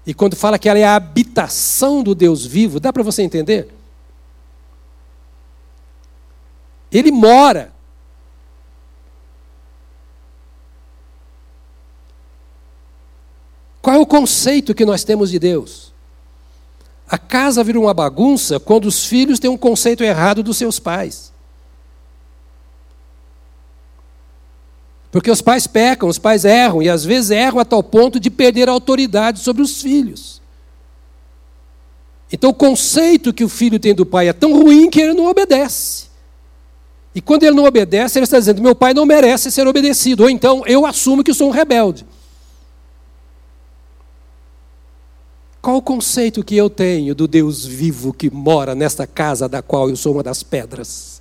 [0.05, 3.69] E quando fala que ela é a habitação do Deus vivo, dá para você entender?
[6.91, 7.73] Ele mora.
[13.81, 15.93] Qual é o conceito que nós temos de Deus?
[17.07, 21.34] A casa vira uma bagunça quando os filhos têm um conceito errado dos seus pais.
[25.15, 28.29] Porque os pais pecam, os pais erram, e às vezes erram a tal ponto de
[28.29, 30.41] perder a autoridade sobre os filhos.
[32.29, 35.27] Então o conceito que o filho tem do pai é tão ruim que ele não
[35.27, 36.07] obedece.
[37.15, 40.29] E quando ele não obedece, ele está dizendo: meu pai não merece ser obedecido, ou
[40.29, 42.05] então eu assumo que sou um rebelde.
[45.61, 49.89] Qual o conceito que eu tenho do Deus vivo que mora nesta casa da qual
[49.89, 51.14] eu sou uma das pedras?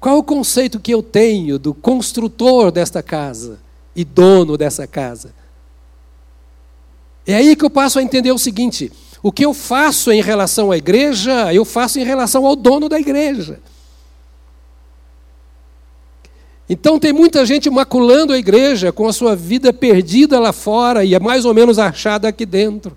[0.00, 3.58] Qual o conceito que eu tenho do construtor desta casa
[3.94, 5.34] e dono dessa casa?
[7.26, 8.92] É aí que eu passo a entender o seguinte:
[9.22, 13.00] o que eu faço em relação à igreja, eu faço em relação ao dono da
[13.00, 13.60] igreja.
[16.68, 21.14] Então tem muita gente maculando a igreja com a sua vida perdida lá fora e
[21.14, 22.96] é mais ou menos achada aqui dentro.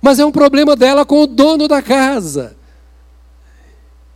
[0.00, 2.57] Mas é um problema dela com o dono da casa.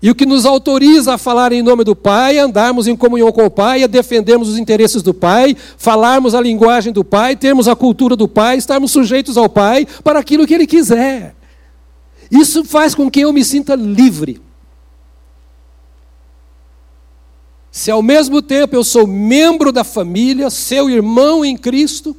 [0.02, 3.46] E o que nos autoriza a falar em nome do Pai, andarmos em comunhão com
[3.46, 7.76] o Pai, a defendermos os interesses do Pai, falarmos a linguagem do Pai, termos a
[7.76, 11.36] cultura do Pai, estarmos sujeitos ao Pai para aquilo que Ele quiser.
[12.28, 14.40] Isso faz com que eu me sinta livre.
[17.70, 22.16] Se ao mesmo tempo eu sou membro da família, seu irmão em Cristo,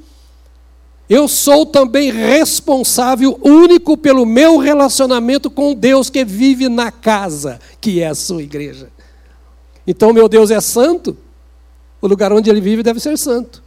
[1.09, 8.01] eu sou também responsável único pelo meu relacionamento com Deus que vive na casa, que
[8.01, 8.89] é a sua igreja.
[9.85, 11.17] Então, meu Deus é santo,
[12.01, 13.61] o lugar onde ele vive deve ser santo.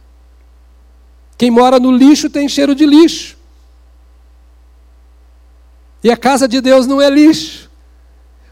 [1.37, 3.37] Quem mora no lixo tem cheiro de lixo.
[6.03, 7.69] E a casa de Deus não é lixo.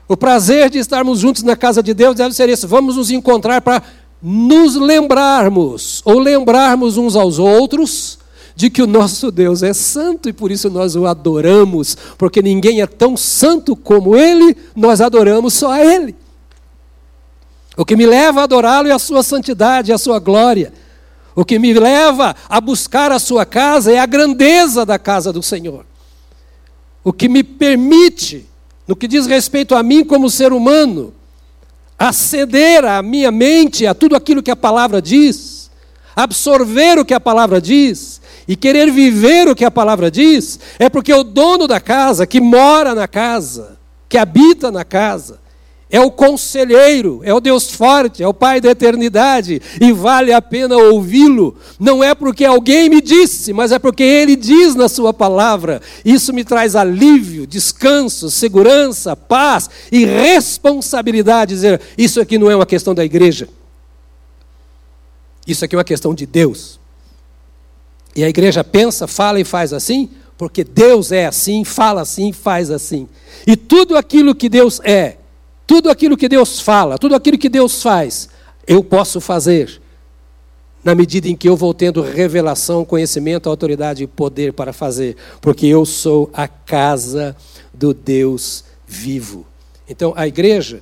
[0.08, 2.68] O prazer de estarmos juntos na casa de Deus deve ser esse.
[2.68, 3.82] Vamos nos encontrar para
[4.22, 8.20] nos lembrarmos, ou lembrarmos uns aos outros,
[8.56, 12.82] de que o nosso Deus é santo e por isso nós o adoramos, porque ninguém
[12.82, 16.16] é tão santo como Ele, nós adoramos só a Ele.
[17.76, 20.72] O que me leva a adorá-lo é a sua santidade, a sua glória.
[21.36, 25.44] O que me leva a buscar a sua casa é a grandeza da casa do
[25.44, 25.86] Senhor.
[27.04, 28.46] O que me permite,
[28.88, 31.14] no que diz respeito a mim como ser humano,
[32.00, 35.70] aceder à minha mente a tudo aquilo que a palavra diz,
[36.16, 40.90] absorver o que a palavra diz e querer viver o que a palavra diz, é
[40.90, 43.78] porque o dono da casa, que mora na casa,
[44.08, 45.40] que habita na casa,
[45.90, 50.42] é o conselheiro, é o Deus forte, é o Pai da eternidade, e vale a
[50.42, 51.56] pena ouvi-lo.
[51.80, 55.82] Não é porque alguém me disse, mas é porque ele diz na Sua palavra.
[56.04, 61.54] Isso me traz alívio, descanso, segurança, paz e responsabilidade.
[61.54, 63.48] Dizer, isso aqui não é uma questão da igreja,
[65.48, 66.80] isso aqui é uma questão de Deus.
[68.16, 72.72] E a igreja pensa, fala e faz assim, porque Deus é assim, fala assim, faz
[72.72, 73.08] assim.
[73.46, 75.18] E tudo aquilo que Deus é,
[75.68, 78.30] tudo aquilo que Deus fala, tudo aquilo que Deus faz,
[78.68, 79.82] eu posso fazer,
[80.84, 85.66] na medida em que eu vou tendo revelação, conhecimento, autoridade e poder para fazer, porque
[85.66, 87.36] eu sou a casa
[87.74, 89.46] do Deus vivo.
[89.90, 90.82] Então, a igreja,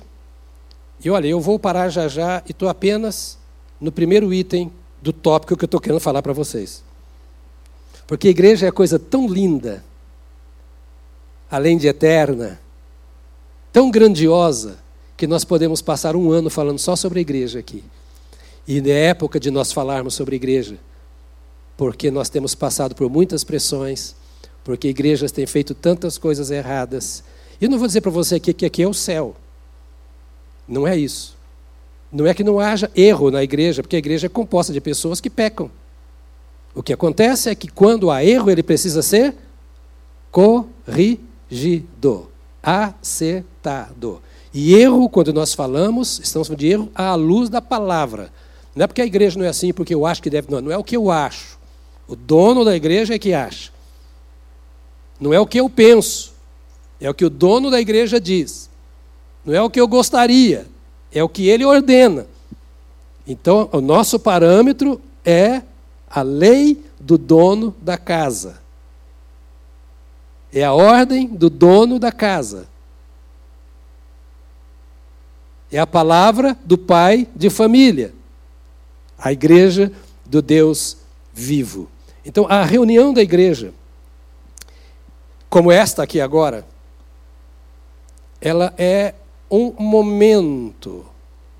[1.02, 3.38] e olha, eu vou parar já já e estou apenas
[3.80, 4.70] no primeiro item
[5.02, 6.82] do tópico que eu estou querendo falar para vocês.
[8.06, 9.84] Porque a igreja é coisa tão linda,
[11.50, 12.60] além de eterna,
[13.72, 14.78] tão grandiosa
[15.16, 17.82] que nós podemos passar um ano falando só sobre a igreja aqui.
[18.66, 20.78] E na época de nós falarmos sobre a igreja,
[21.76, 24.14] porque nós temos passado por muitas pressões,
[24.62, 27.22] porque igrejas têm feito tantas coisas erradas.
[27.60, 29.34] E não vou dizer para você aqui que aqui é o céu.
[30.66, 31.36] Não é isso.
[32.10, 35.20] Não é que não haja erro na igreja, porque a igreja é composta de pessoas
[35.20, 35.70] que pecam.
[36.74, 39.36] O que acontece é que quando há erro, ele precisa ser
[40.30, 42.28] corrigido
[42.64, 44.20] acertado.
[44.52, 48.32] E erro, quando nós falamos, estamos falando de erro à luz da palavra.
[48.74, 50.50] Não é porque a igreja não é assim, porque eu acho que deve.
[50.50, 51.58] Não, não é o que eu acho.
[52.08, 53.70] O dono da igreja é que acha.
[55.20, 56.32] Não é o que eu penso.
[57.00, 58.70] É o que o dono da igreja diz.
[59.44, 60.66] Não é o que eu gostaria.
[61.12, 62.26] É o que ele ordena.
[63.26, 65.62] Então, o nosso parâmetro é
[66.14, 68.60] a lei do dono da casa.
[70.52, 72.68] É a ordem do dono da casa.
[75.72, 78.14] É a palavra do pai de família.
[79.18, 79.90] A igreja
[80.24, 80.98] do Deus
[81.32, 81.90] vivo.
[82.24, 83.74] Então, a reunião da igreja,
[85.50, 86.64] como esta aqui agora,
[88.40, 89.14] ela é
[89.50, 91.04] um momento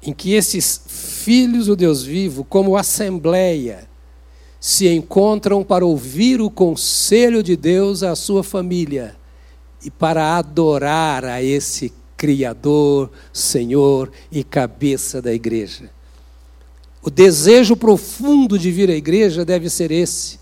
[0.00, 3.88] em que esses filhos do Deus vivo, como assembleia,
[4.64, 9.14] se encontram para ouvir o conselho de Deus à sua família
[9.84, 15.90] e para adorar a esse Criador, Senhor e cabeça da igreja.
[17.02, 20.38] O desejo profundo de vir à igreja deve ser esse.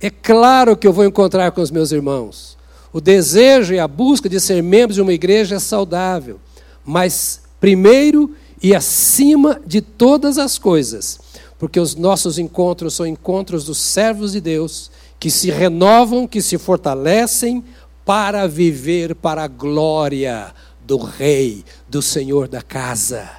[0.00, 2.58] É claro que eu vou encontrar com os meus irmãos.
[2.92, 6.40] O desejo e a busca de ser membros de uma igreja é saudável,
[6.84, 11.20] mas primeiro e acima de todas as coisas,
[11.58, 16.58] porque os nossos encontros são encontros dos servos de Deus que se renovam, que se
[16.58, 17.64] fortalecem
[18.04, 20.52] para viver para a glória
[20.84, 23.30] do Rei, do Senhor da casa,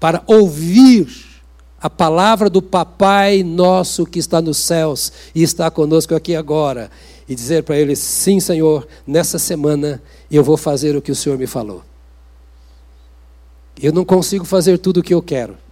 [0.00, 1.08] para ouvir
[1.80, 6.90] a palavra do Papai nosso que está nos céus e está conosco aqui agora,
[7.28, 11.36] e dizer para ele: sim, Senhor, nessa semana eu vou fazer o que o Senhor
[11.36, 11.82] me falou.
[13.80, 15.67] Eu não consigo fazer tudo o que eu quero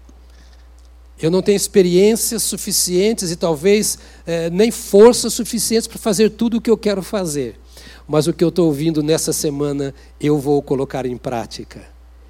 [1.20, 6.60] eu não tenho experiências suficientes e talvez é, nem forças suficientes para fazer tudo o
[6.60, 7.58] que eu quero fazer.
[8.06, 11.82] Mas o que eu estou ouvindo nessa semana, eu vou colocar em prática.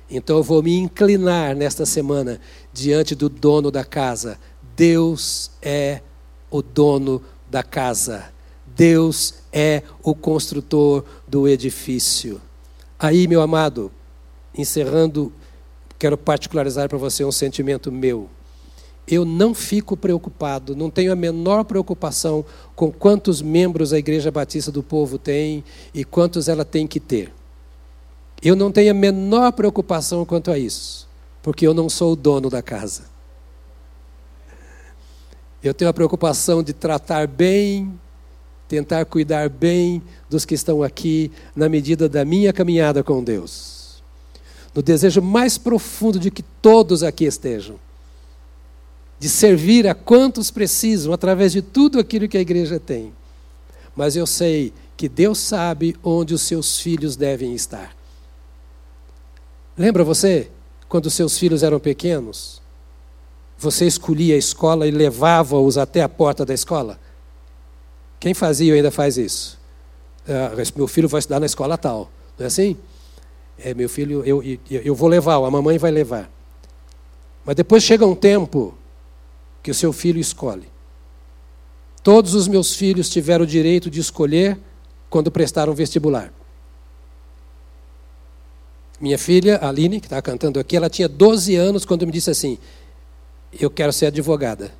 [0.09, 2.41] Então eu vou me inclinar nesta semana
[2.72, 4.39] diante do dono da casa.
[4.76, 6.01] Deus é
[6.51, 8.26] o dono da casa.
[8.76, 12.41] Deus é o construtor do edifício.
[12.99, 13.91] Aí, meu amado,
[14.57, 15.32] encerrando,
[15.99, 18.30] quero particularizar para você um sentimento meu.
[19.07, 22.44] Eu não fico preocupado, não tenho a menor preocupação
[22.74, 25.62] com quantos membros a Igreja Batista do Povo tem
[25.94, 27.32] e quantos ela tem que ter.
[28.42, 31.09] Eu não tenho a menor preocupação quanto a isso,
[31.40, 33.04] porque eu não sou o dono da casa.
[35.62, 37.98] Eu tenho a preocupação de tratar bem,
[38.68, 44.02] tentar cuidar bem dos que estão aqui, na medida da minha caminhada com Deus.
[44.74, 47.78] No desejo mais profundo de que todos aqui estejam
[49.18, 53.12] de servir a quantos precisam através de tudo aquilo que a igreja tem.
[53.94, 57.96] Mas eu sei que Deus sabe onde os seus filhos devem estar.
[59.76, 60.50] Lembra você
[60.88, 62.62] quando seus filhos eram pequenos?
[63.58, 66.98] Você escolhia a escola e levava-os até a porta da escola?
[68.20, 69.58] Quem fazia ainda faz isso?
[70.28, 72.76] Ah, meu filho vai estudar na escola tal, não é assim?
[73.58, 76.30] É, meu filho, eu, eu, eu vou levar, a mamãe vai levar.
[77.44, 78.74] Mas depois chega um tempo
[79.66, 80.68] que o seu filho escolhe.
[82.00, 84.56] Todos os meus filhos tiveram o direito de escolher
[85.10, 86.32] quando prestaram vestibular.
[89.00, 92.58] Minha filha, Aline, que está cantando aqui, ela tinha 12 anos quando me disse assim:
[93.58, 94.72] Eu quero ser advogada.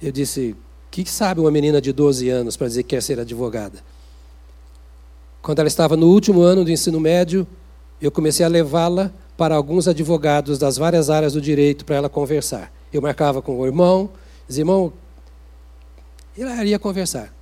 [0.00, 3.20] Eu disse: O que sabe uma menina de 12 anos para dizer que quer ser
[3.20, 3.84] advogada?
[5.42, 7.46] Quando ela estava no último ano do ensino médio,
[8.00, 12.74] eu comecei a levá-la para alguns advogados das várias áreas do direito para ela conversar.
[12.92, 14.10] Eu marcava com o irmão,
[14.46, 14.92] dizia, irmão,
[16.36, 17.34] e ela ia conversar.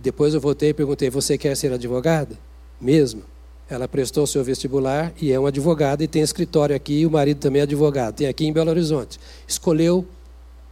[0.00, 2.38] Depois eu voltei e perguntei, você quer ser advogada?
[2.80, 3.22] Mesmo.
[3.68, 7.38] Ela prestou seu vestibular e é uma advogada e tem escritório aqui, e o marido
[7.38, 9.20] também é advogado, tem aqui em Belo Horizonte.
[9.46, 10.06] Escolheu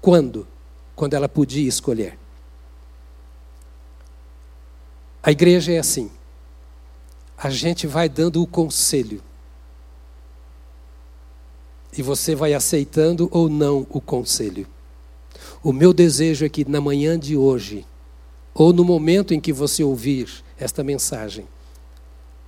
[0.01, 0.47] quando?
[0.95, 2.19] Quando ela podia escolher.
[5.23, 6.11] A igreja é assim.
[7.37, 9.21] A gente vai dando o conselho
[11.97, 14.67] e você vai aceitando ou não o conselho.
[15.63, 17.85] O meu desejo é que na manhã de hoje,
[18.55, 20.29] ou no momento em que você ouvir
[20.59, 21.47] esta mensagem,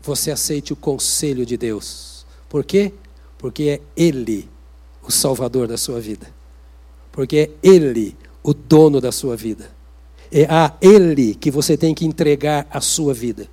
[0.02, 2.26] você aceite o conselho de Deus.
[2.48, 2.92] Por quê?
[3.36, 4.48] Porque é Ele
[5.02, 6.28] o Salvador da sua vida.
[7.10, 9.70] Porque é Ele o dono da sua vida.
[10.30, 13.48] É a Ele que você tem que entregar a sua vida.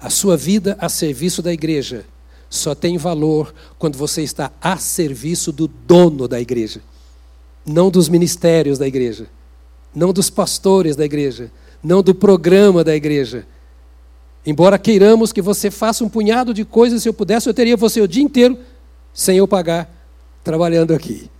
[0.00, 2.04] A sua vida a serviço da igreja
[2.52, 6.82] só tem valor quando você está a serviço do dono da igreja,
[7.64, 9.26] não dos ministérios da igreja,
[9.94, 11.50] não dos pastores da igreja,
[11.82, 13.46] não do programa da igreja.
[14.44, 18.02] Embora queiramos que você faça um punhado de coisas, se eu pudesse, eu teria você
[18.02, 18.58] o dia inteiro
[19.14, 19.90] sem eu pagar
[20.44, 21.30] trabalhando aqui.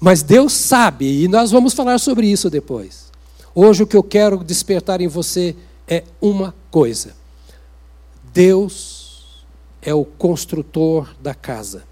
[0.00, 3.12] Mas Deus sabe, e nós vamos falar sobre isso depois.
[3.54, 5.54] Hoje o que eu quero despertar em você
[5.86, 7.14] é uma coisa:
[8.34, 9.05] Deus
[9.86, 11.84] é o construtor da casa.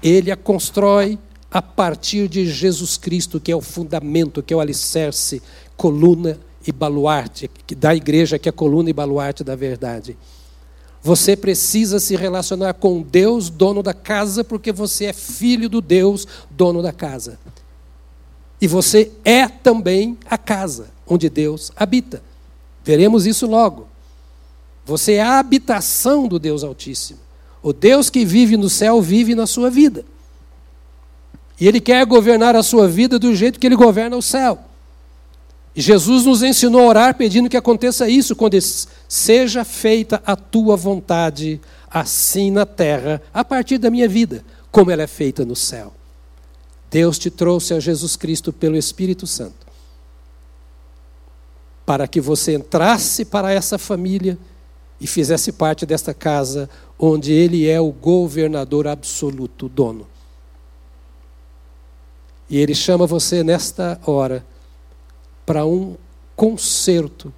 [0.00, 1.18] Ele a constrói
[1.50, 5.42] a partir de Jesus Cristo, que é o fundamento, que é o alicerce,
[5.76, 10.16] coluna e baluarte da igreja, que é a coluna e baluarte da verdade.
[11.02, 16.28] Você precisa se relacionar com Deus, dono da casa, porque você é filho do Deus,
[16.48, 17.40] dono da casa.
[18.60, 22.22] E você é também a casa onde Deus habita.
[22.84, 23.89] Veremos isso logo.
[24.84, 27.20] Você é a habitação do Deus Altíssimo.
[27.62, 30.04] O Deus que vive no céu vive na sua vida.
[31.60, 34.58] E Ele quer governar a sua vida do jeito que Ele governa o céu.
[35.76, 38.58] E Jesus nos ensinou a orar pedindo que aconteça isso, quando
[39.08, 45.02] seja feita a tua vontade, assim na terra, a partir da minha vida, como ela
[45.02, 45.92] é feita no céu.
[46.90, 49.66] Deus te trouxe a Jesus Cristo pelo Espírito Santo,
[51.86, 54.36] para que você entrasse para essa família
[55.00, 60.06] e fizesse parte desta casa onde ele é o governador absoluto, dono.
[62.48, 64.44] E ele chama você nesta hora
[65.46, 65.96] para um
[66.36, 67.32] conserto,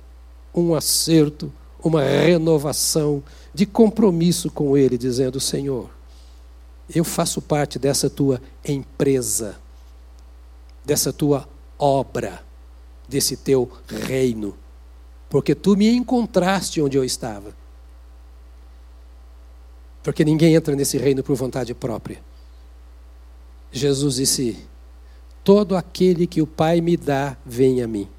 [0.54, 1.52] um acerto,
[1.82, 3.22] uma renovação
[3.54, 5.90] de compromisso com ele, dizendo: Senhor,
[6.92, 9.56] eu faço parte dessa tua empresa,
[10.84, 11.46] dessa tua
[11.78, 12.42] obra,
[13.08, 14.56] desse teu reino
[15.32, 17.56] porque tu me encontraste onde eu estava.
[20.02, 22.22] Porque ninguém entra nesse reino por vontade própria.
[23.72, 24.62] Jesus disse:
[25.42, 28.10] Todo aquele que o Pai me dá, vem a mim.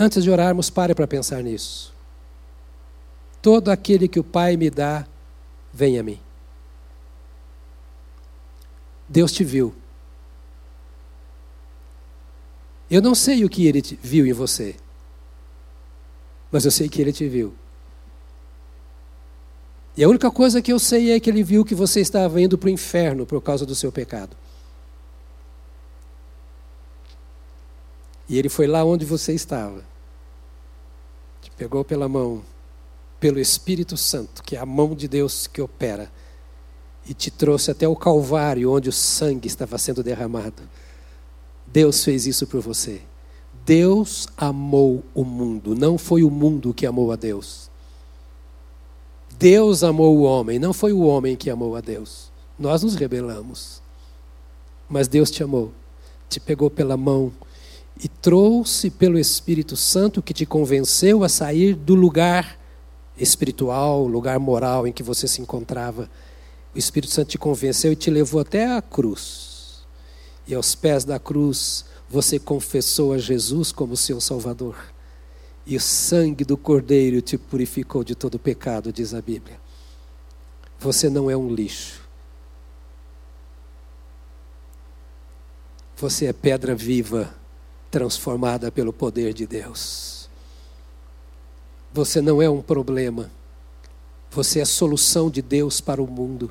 [0.00, 1.92] Antes de orarmos, pare para pensar nisso.
[3.42, 5.06] Todo aquele que o Pai me dá,
[5.70, 6.18] vem a mim.
[9.06, 9.74] Deus te viu.
[12.90, 14.74] Eu não sei o que ele viu em você,
[16.50, 17.54] mas eu sei que ele te viu.
[19.96, 22.56] E a única coisa que eu sei é que ele viu que você estava indo
[22.56, 24.36] para o inferno por causa do seu pecado.
[28.28, 29.82] E ele foi lá onde você estava.
[31.42, 32.42] Te pegou pela mão,
[33.18, 36.10] pelo Espírito Santo, que é a mão de Deus que opera,
[37.08, 40.62] e te trouxe até o Calvário, onde o sangue estava sendo derramado.
[41.72, 43.00] Deus fez isso por você.
[43.64, 47.70] Deus amou o mundo, não foi o mundo que amou a Deus.
[49.38, 52.30] Deus amou o homem, não foi o homem que amou a Deus.
[52.58, 53.82] Nós nos rebelamos.
[54.88, 55.70] Mas Deus te amou,
[56.30, 57.30] te pegou pela mão
[58.02, 62.58] e trouxe pelo Espírito Santo que te convenceu a sair do lugar
[63.18, 66.08] espiritual, lugar moral em que você se encontrava.
[66.74, 69.47] O Espírito Santo te convenceu e te levou até a cruz.
[70.48, 74.76] E aos pés da cruz você confessou a Jesus como seu Salvador
[75.68, 79.60] e o sangue do Cordeiro te purificou de todo pecado, diz a Bíblia.
[80.80, 82.00] Você não é um lixo.
[85.98, 87.34] Você é pedra viva,
[87.90, 90.30] transformada pelo poder de Deus.
[91.92, 93.30] Você não é um problema.
[94.30, 96.50] Você é a solução de Deus para o mundo.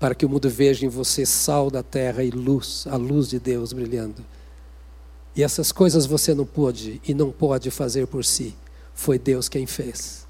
[0.00, 3.38] Para que o mundo veja em você sal da terra e luz, a luz de
[3.38, 4.24] Deus brilhando.
[5.36, 8.56] E essas coisas você não pôde e não pode fazer por si.
[8.94, 10.26] Foi Deus quem fez.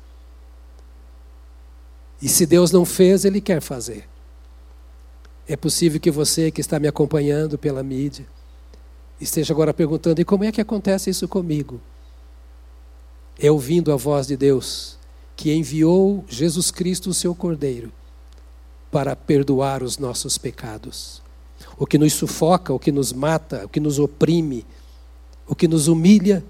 [2.20, 4.06] E se Deus não fez, Ele quer fazer.
[5.48, 8.26] É possível que você que está me acompanhando pela mídia
[9.20, 11.80] esteja agora perguntando: e como é que acontece isso comigo?
[13.38, 14.98] É ouvindo a voz de Deus
[15.34, 17.90] que enviou Jesus Cristo, o seu Cordeiro,
[18.90, 21.22] para perdoar os nossos pecados.
[21.78, 24.66] O que nos sufoca, o que nos mata, o que nos oprime,
[25.46, 26.44] o que nos humilha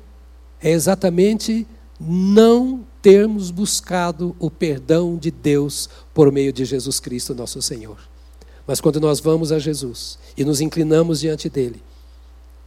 [0.60, 1.66] é exatamente
[1.98, 7.98] não termos buscado o perdão de Deus por meio de Jesus Cristo, nosso Senhor.
[8.66, 11.82] Mas quando nós vamos a Jesus e nos inclinamos diante dele,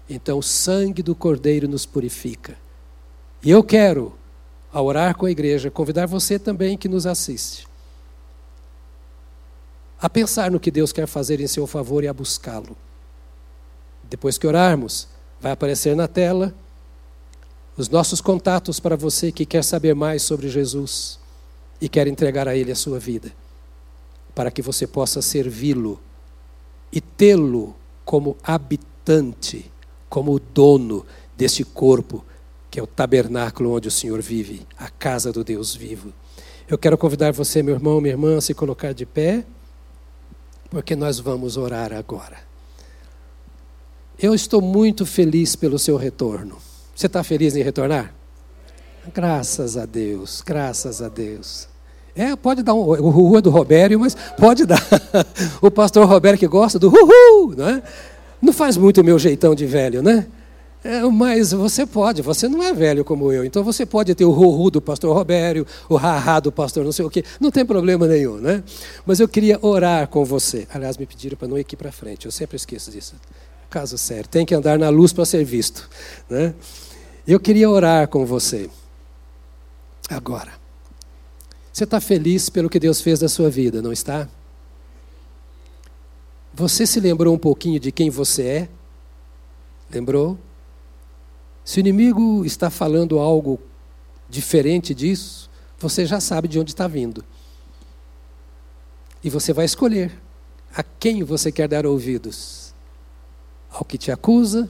[0.09, 2.57] então o sangue do Cordeiro nos purifica.
[3.43, 4.13] E eu quero,
[4.71, 7.67] ao orar com a igreja, convidar você também que nos assiste
[10.03, 12.77] a pensar no que Deus quer fazer em seu favor e a buscá-lo.
[14.07, 15.07] Depois que orarmos,
[15.43, 16.55] Vai aparecer na tela
[17.75, 21.19] os nossos contatos para você que quer saber mais sobre Jesus
[21.81, 23.29] e quer entregar a Ele a sua vida,
[24.33, 25.99] para que você possa servi-lo
[26.93, 27.75] e tê-lo
[28.05, 29.69] como habitante,
[30.07, 32.23] como dono deste corpo
[32.71, 36.13] que é o tabernáculo onde o Senhor vive, a casa do Deus vivo.
[36.69, 39.45] Eu quero convidar você, meu irmão, minha irmã, a se colocar de pé,
[40.73, 42.37] porque nós vamos orar agora.
[44.17, 46.57] Eu estou muito feliz pelo seu retorno.
[46.95, 48.11] Você está feliz em retornar?
[49.13, 51.67] Graças a Deus, graças a Deus.
[52.15, 54.81] É, pode dar um, o rua do Robério, mas pode dar.
[55.61, 57.83] o pastor Robério que gosta do uhul, é?
[58.41, 60.25] Não faz muito o meu jeitão de velho, né?
[60.83, 64.31] É, mas você pode, você não é velho como eu, então você pode ter o
[64.31, 68.05] ruhu do pastor Robério, o haha do pastor não sei o quê, não tem problema
[68.05, 68.61] nenhum, né?
[69.05, 70.67] Mas eu queria orar com você.
[70.73, 73.15] Aliás, me pediram para não ir aqui para frente, eu sempre esqueço disso
[73.73, 75.89] caso sério, tem que andar na luz para ser visto.
[76.29, 76.53] Né?
[77.25, 78.69] Eu queria orar com você.
[80.07, 80.51] Agora.
[81.71, 84.29] Você está feliz pelo que Deus fez da sua vida, não está?
[86.53, 88.69] Você se lembrou um pouquinho de quem você é?
[89.91, 90.37] Lembrou?
[91.63, 93.59] Se o inimigo está falando algo
[94.29, 97.23] diferente disso, você já sabe de onde está vindo.
[99.23, 100.11] E você vai escolher
[100.75, 102.73] a quem você quer dar ouvidos
[103.71, 104.69] ao que te acusa,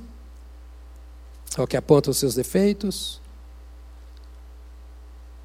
[1.58, 3.22] ao que aponta os seus defeitos,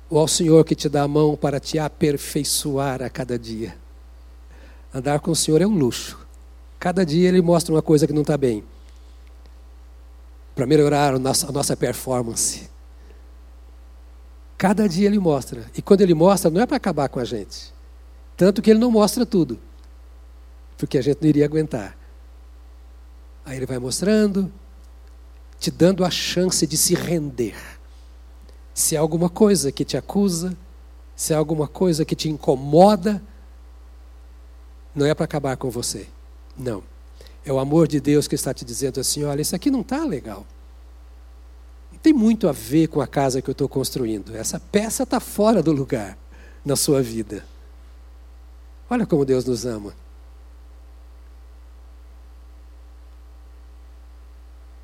[0.08, 3.76] ou ao Senhor que te dá a mão para te aperfeiçoar a cada dia.
[4.94, 6.18] Andar com o Senhor é um luxo.
[6.78, 8.64] Cada dia Ele mostra uma coisa que não está bem,
[10.58, 12.68] para melhorar a nossa, performance.
[14.56, 15.70] Cada dia Ele mostra.
[15.76, 17.72] E quando Ele mostra, não é para acabar com a gente.
[18.36, 19.56] Tanto que Ele não mostra tudo,
[20.76, 21.96] porque a gente não iria aguentar.
[23.46, 24.52] Aí ele vai mostrando,
[25.60, 27.54] te dando a chance de se render.
[28.74, 30.56] Se há alguma coisa que te acusa,
[31.14, 33.22] se há alguma coisa que te incomoda,
[34.92, 36.08] não é para acabar com você.
[36.56, 36.82] Não.
[37.48, 40.04] É o amor de Deus que está te dizendo assim: olha, isso aqui não está
[40.04, 40.46] legal.
[41.90, 44.36] Não tem muito a ver com a casa que eu estou construindo.
[44.36, 46.18] Essa peça está fora do lugar
[46.62, 47.46] na sua vida.
[48.90, 49.94] Olha como Deus nos ama.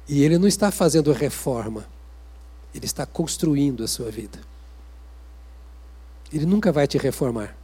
[0.09, 1.87] E ele não está fazendo reforma,
[2.75, 4.41] ele está construindo a sua vida.
[6.33, 7.55] Ele nunca vai te reformar.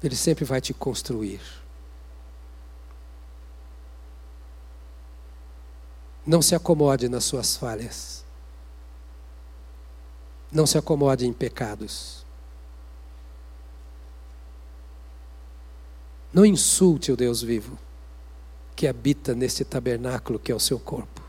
[0.00, 1.59] Ele sempre vai te construir.
[6.26, 8.24] Não se acomode nas suas falhas.
[10.52, 12.24] Não se acomode em pecados.
[16.32, 17.78] Não insulte o Deus vivo
[18.76, 21.20] que habita neste tabernáculo que é o seu corpo.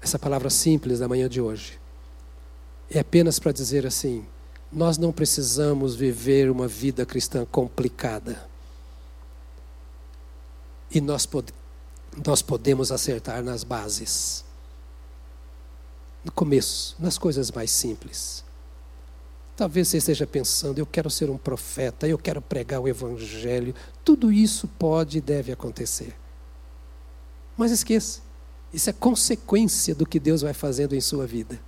[0.00, 1.80] Essa palavra simples da manhã de hoje
[2.90, 4.24] é apenas para dizer assim:
[4.70, 8.48] nós não precisamos viver uma vida cristã complicada.
[10.90, 11.52] E nós, pod
[12.24, 14.44] nós podemos acertar nas bases.
[16.24, 18.44] No começo, nas coisas mais simples.
[19.56, 23.74] Talvez você esteja pensando, eu quero ser um profeta, eu quero pregar o evangelho.
[24.04, 26.14] Tudo isso pode e deve acontecer.
[27.56, 28.20] Mas esqueça,
[28.72, 31.58] isso é consequência do que Deus vai fazendo em sua vida.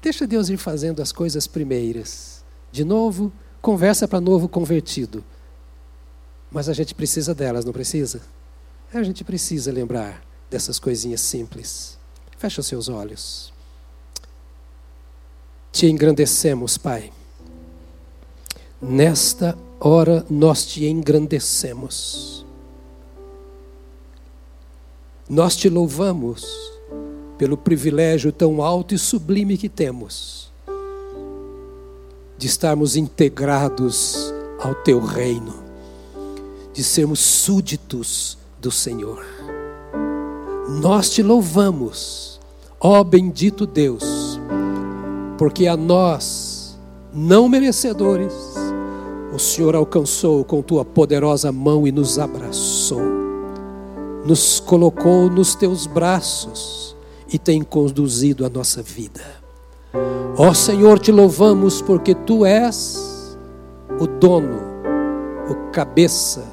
[0.00, 2.42] Deixa Deus ir fazendo as coisas primeiras.
[2.72, 5.24] De novo, conversa para novo convertido.
[6.50, 8.20] Mas a gente precisa delas, não precisa?
[8.92, 11.98] A gente precisa lembrar dessas coisinhas simples.
[12.36, 13.52] Fecha os seus olhos
[15.72, 17.10] te engrandecemos, Pai.
[18.80, 22.44] Nesta hora nós te engrandecemos.
[25.28, 26.44] Nós te louvamos
[27.38, 30.52] pelo privilégio tão alto e sublime que temos
[32.36, 35.64] de estarmos integrados ao teu reino,
[36.72, 39.22] de sermos súditos do Senhor.
[40.80, 42.40] Nós te louvamos,
[42.80, 44.40] ó bendito Deus
[45.42, 46.78] porque a nós,
[47.12, 48.32] não merecedores,
[49.34, 53.02] o Senhor alcançou com tua poderosa mão e nos abraçou,
[54.24, 56.96] nos colocou nos teus braços
[57.32, 59.20] e tem conduzido a nossa vida.
[60.38, 63.36] Ó Senhor, te louvamos porque tu és
[63.98, 64.60] o dono,
[65.50, 66.44] o cabeça,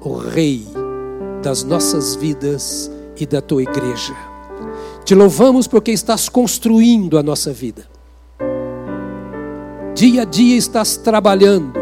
[0.00, 0.64] o rei
[1.42, 4.14] das nossas vidas e da tua igreja.
[5.04, 7.90] Te louvamos porque estás construindo a nossa vida
[10.00, 11.78] dia a dia estás trabalhando.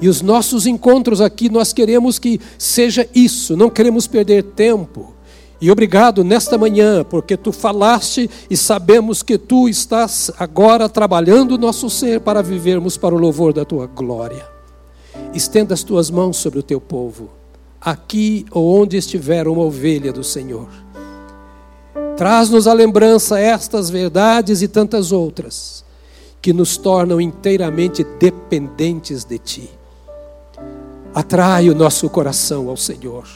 [0.00, 5.14] E os nossos encontros aqui, nós queremos que seja isso, não queremos perder tempo.
[5.60, 11.58] E obrigado nesta manhã, porque tu falaste e sabemos que tu estás agora trabalhando o
[11.58, 14.44] nosso ser para vivermos para o louvor da tua glória.
[15.32, 17.30] Estenda as tuas mãos sobre o teu povo,
[17.84, 20.68] aqui ou onde estiver uma ovelha do Senhor.
[22.16, 25.84] Traz-nos a lembrança estas verdades e tantas outras
[26.40, 29.70] que nos tornam inteiramente dependentes de Ti.
[31.14, 33.26] Atrai o nosso coração ao Senhor.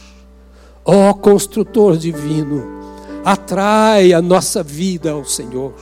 [0.84, 2.64] Ó oh, construtor divino,
[3.24, 5.74] atrai a nossa vida ao Senhor.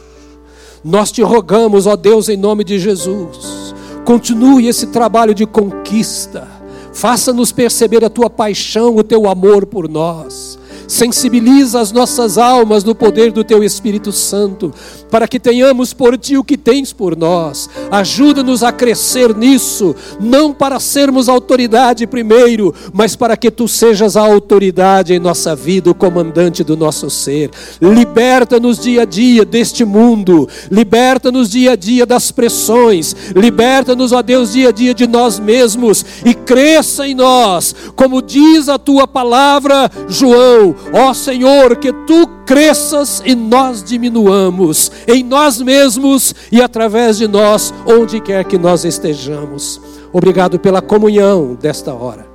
[0.82, 6.55] Nós te rogamos, ó Deus, em nome de Jesus, continue esse trabalho de conquista.
[6.96, 12.94] Faça-nos perceber a tua paixão, o teu amor por nós sensibiliza as nossas almas no
[12.94, 14.72] poder do Teu Espírito Santo,
[15.10, 17.68] para que tenhamos por Ti o que tens por nós.
[17.90, 24.22] Ajuda-nos a crescer nisso, não para sermos autoridade primeiro, mas para que Tu sejas a
[24.22, 27.50] autoridade em nossa vida, o comandante do nosso ser.
[27.80, 34.52] Liberta-nos dia a dia deste mundo, liberta-nos dia a dia das pressões, liberta-nos, ó Deus,
[34.52, 39.90] dia a dia de nós mesmos e cresça em nós, como diz a Tua palavra,
[40.08, 47.26] João Ó Senhor, que tu cresças e nós diminuamos em nós mesmos e através de
[47.26, 49.80] nós, onde quer que nós estejamos.
[50.12, 52.26] Obrigado pela comunhão desta hora,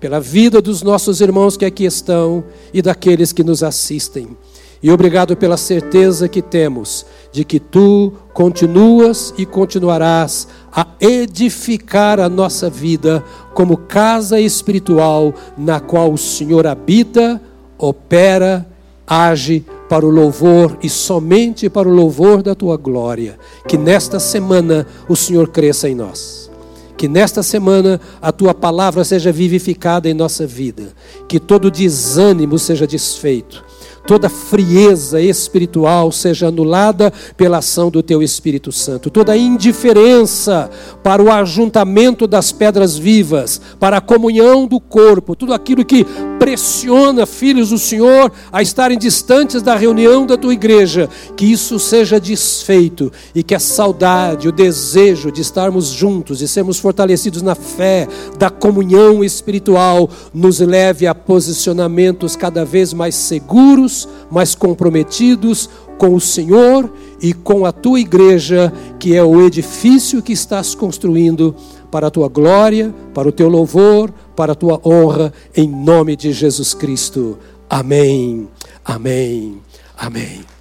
[0.00, 4.36] pela vida dos nossos irmãos que aqui estão e daqueles que nos assistem.
[4.82, 12.28] E obrigado pela certeza que temos de que tu continuas e continuarás a edificar a
[12.28, 17.40] nossa vida como casa espiritual na qual o Senhor habita
[17.88, 18.66] opera,
[19.06, 23.38] age para o louvor e somente para o louvor da tua glória.
[23.68, 26.50] Que nesta semana o Senhor cresça em nós.
[26.96, 30.94] Que nesta semana a tua palavra seja vivificada em nossa vida.
[31.28, 33.64] Que todo desânimo seja desfeito
[34.06, 40.70] toda frieza espiritual seja anulada pela ação do teu Espírito Santo, toda indiferença
[41.02, 46.06] para o ajuntamento das pedras vivas, para a comunhão do corpo, tudo aquilo que
[46.38, 52.20] pressiona filhos do Senhor a estarem distantes da reunião da tua igreja, que isso seja
[52.20, 58.06] desfeito e que a saudade, o desejo de estarmos juntos e sermos fortalecidos na fé,
[58.38, 63.93] da comunhão espiritual, nos leve a posicionamentos cada vez mais seguros,
[64.30, 65.68] mais comprometidos
[65.98, 71.54] com o Senhor e com a tua igreja, que é o edifício que estás construindo
[71.90, 76.32] para a tua glória, para o teu louvor, para a tua honra, em nome de
[76.32, 77.38] Jesus Cristo.
[77.70, 78.48] Amém,
[78.84, 79.58] amém,
[79.96, 80.53] amém.